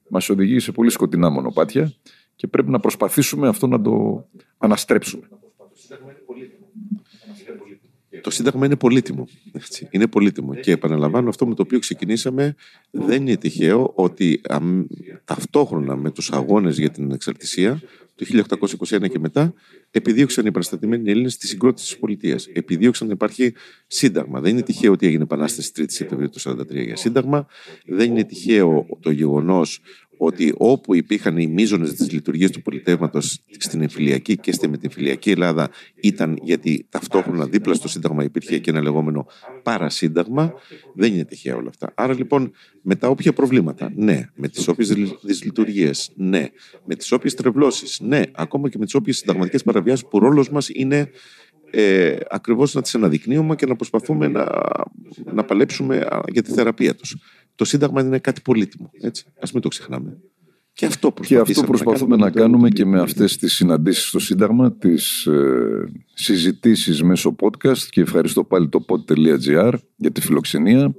μας 0.09 0.29
οδηγεί 0.29 0.59
σε 0.59 0.71
πολύ 0.71 0.89
σκοτεινά 0.89 1.29
μονοπάτια 1.29 1.93
και 2.35 2.47
πρέπει 2.47 2.69
να 2.69 2.79
προσπαθήσουμε 2.79 3.47
αυτό 3.47 3.67
να 3.67 3.81
το 3.81 4.25
αναστρέψουμε. 4.57 5.27
Το 5.29 5.71
Σύνταγμα 5.73 6.11
είναι 6.11 6.19
πολύτιμο. 8.77 9.27
Έτσι. 9.51 9.87
Είναι 9.91 10.07
πολύτιμο. 10.07 10.53
Και 10.55 10.71
επαναλαμβάνω 10.71 11.29
αυτό 11.29 11.47
με 11.47 11.55
το 11.55 11.61
οποίο 11.61 11.79
ξεκινήσαμε. 11.79 12.55
Δεν 12.91 13.21
είναι 13.21 13.37
τυχαίο 13.37 13.91
ότι 13.95 14.41
ταυτόχρονα 15.25 15.95
με 15.95 16.11
τους 16.11 16.31
αγώνες 16.31 16.77
για 16.77 16.89
την 16.89 17.11
εξαρτησία 17.11 17.81
το 18.15 18.25
1821 18.89 19.09
και 19.09 19.19
μετά, 19.19 19.53
επιδίωξαν 19.91 20.45
οι 20.45 20.51
παραστατημένοι 20.51 21.11
Έλληνες 21.11 21.37
τη 21.37 21.47
συγκρότηση 21.47 21.87
της 21.87 21.97
πολιτείας. 21.99 22.47
Επιδίωξαν 22.53 23.07
να 23.07 23.13
υπάρχει 23.13 23.53
σύνταγμα. 23.87 24.39
Δεν 24.39 24.51
είναι 24.51 24.61
τυχαίο 24.61 24.91
ότι 24.91 25.07
έγινε 25.07 25.23
επανάσταση 25.23 25.71
3η 25.75 25.85
Σεπτεμβρίου 25.87 26.29
του 26.29 26.39
1943 26.39 26.85
για 26.85 26.95
σύνταγμα. 26.95 27.47
Δεν 27.85 28.11
είναι 28.11 28.23
τυχαίο 28.23 28.85
το 28.99 29.11
γεγονός 29.11 29.79
ότι 30.23 30.53
όπου 30.57 30.95
υπήρχαν 30.95 31.37
οι 31.37 31.47
μείζονες 31.47 31.93
της 31.93 32.11
λειτουργίας 32.11 32.51
του 32.51 32.61
πολιτεύματος 32.61 33.43
στην 33.57 33.81
εμφυλιακή 33.81 34.37
και 34.37 34.51
στη 34.51 34.67
μετεμφυλιακή 34.67 35.31
Ελλάδα 35.31 35.69
ήταν 35.95 36.37
γιατί 36.41 36.85
ταυτόχρονα 36.89 37.45
δίπλα 37.45 37.73
στο 37.73 37.87
Σύνταγμα 37.87 38.23
υπήρχε 38.23 38.59
και 38.59 38.69
ένα 38.69 38.81
λεγόμενο 38.81 39.25
παρασύνταγμα. 39.63 40.53
Δεν 40.93 41.13
είναι 41.13 41.25
τυχαία 41.25 41.55
όλα 41.55 41.69
αυτά. 41.69 41.91
Άρα 41.95 42.13
λοιπόν 42.13 42.51
με 42.81 42.95
τα 42.95 43.07
όποια 43.07 43.33
προβλήματα, 43.33 43.91
ναι. 43.95 44.29
Με 44.35 44.47
τις 44.47 44.67
όποιες 44.67 44.93
δυσλειτουργίες, 45.21 46.11
ναι. 46.15 46.47
Με 46.85 46.95
τις 46.95 47.11
όποιες 47.11 47.33
τρευλώσεις, 47.33 47.99
ναι. 47.99 48.21
Ακόμα 48.33 48.69
και 48.69 48.77
με 48.77 48.85
τις 48.85 48.93
όποιες 48.93 49.17
συνταγματικές 49.17 49.63
παραβιάσεις 49.63 50.07
που 50.07 50.19
ρόλος 50.19 50.49
μας 50.49 50.69
είναι 50.73 51.09
ε, 51.71 52.15
ακριβώς 52.29 52.73
να 52.73 52.81
τις 52.81 52.95
αναδεικνύουμε 52.95 53.55
και 53.55 53.65
να 53.65 53.75
προσπαθούμε 53.75 54.27
να, 54.27 54.47
να 55.33 55.43
παλέψουμε 55.43 56.07
για 56.27 56.41
τη 56.41 56.51
θεραπεία 56.51 56.95
τους 56.95 57.15
το 57.61 57.67
Σύνταγμα 57.67 58.01
είναι 58.01 58.19
κάτι 58.19 58.41
πολύτιμο. 58.41 58.91
Έτσι. 59.01 59.25
Ας 59.41 59.51
μην 59.51 59.61
το 59.61 59.67
ξεχνάμε. 59.67 60.17
Και 60.73 60.85
αυτό, 60.85 61.13
και 61.21 61.37
αυτό 61.37 61.63
προσπαθούμε 61.63 62.15
να 62.15 62.29
κάνουμε, 62.29 62.39
να 62.39 62.41
κάνουμε 62.41 62.69
και 62.69 62.85
με 62.85 63.01
αυτές 63.01 63.37
τις 63.37 63.53
συναντήσεις 63.53 64.07
στο 64.07 64.19
Σύνταγμα, 64.19 64.71
τις 64.73 65.25
ε, 65.25 65.91
συζητήσεις 66.13 67.03
μέσω 67.03 67.35
podcast 67.39 67.77
και 67.77 68.01
ευχαριστώ 68.01 68.43
πάλι 68.43 68.69
το 68.69 68.85
pod.gr 68.87 69.73
για 69.95 70.11
τη 70.11 70.21
φιλοξενία. 70.21 70.95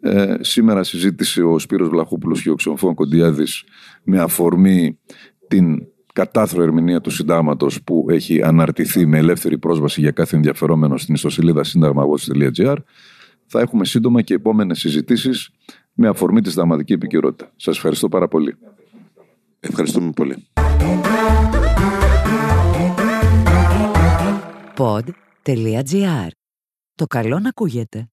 Ε, 0.00 0.34
σήμερα 0.40 0.82
συζήτησε 0.82 1.42
ο 1.42 1.58
Σπύρος 1.58 1.88
Βλαχόπουλος 1.88 2.42
και 2.42 2.50
ο 2.50 2.54
Ξενοφών 2.54 2.94
Κοντιάδης 2.94 3.64
με 4.02 4.20
αφορμή 4.20 4.98
την 5.48 5.86
κατάθρο 6.12 6.62
ερμηνεία 6.62 7.00
του 7.00 7.10
συντάγματος 7.10 7.82
που 7.82 8.06
έχει 8.10 8.42
αναρτηθεί 8.42 9.06
με 9.06 9.18
ελεύθερη 9.18 9.58
πρόσβαση 9.58 10.00
για 10.00 10.10
κάθε 10.10 10.36
ενδιαφερόμενο 10.36 10.96
στην 10.96 11.14
ιστοσελίδα 11.14 11.64
σύνταγμα.gr 11.64 12.76
θα 13.46 13.60
έχουμε 13.60 13.84
σύντομα 13.84 14.22
και 14.22 14.34
επόμενες 14.34 14.78
συζητήσεις 14.78 15.50
με 15.92 16.08
αφορμή 16.08 16.40
τη 16.40 16.50
δραματική 16.50 16.92
επικαιρότητα. 16.92 17.52
Σας 17.56 17.76
ευχαριστώ 17.76 18.08
πάρα 18.08 18.28
πολύ. 18.28 18.56
Ευχαριστούμε 19.60 20.10
πολύ. 20.10 20.46
Pod.gr. 24.76 26.28
Το 26.94 27.06
καλό 27.06 27.38
να 27.38 27.48
ακούγεται. 27.48 28.08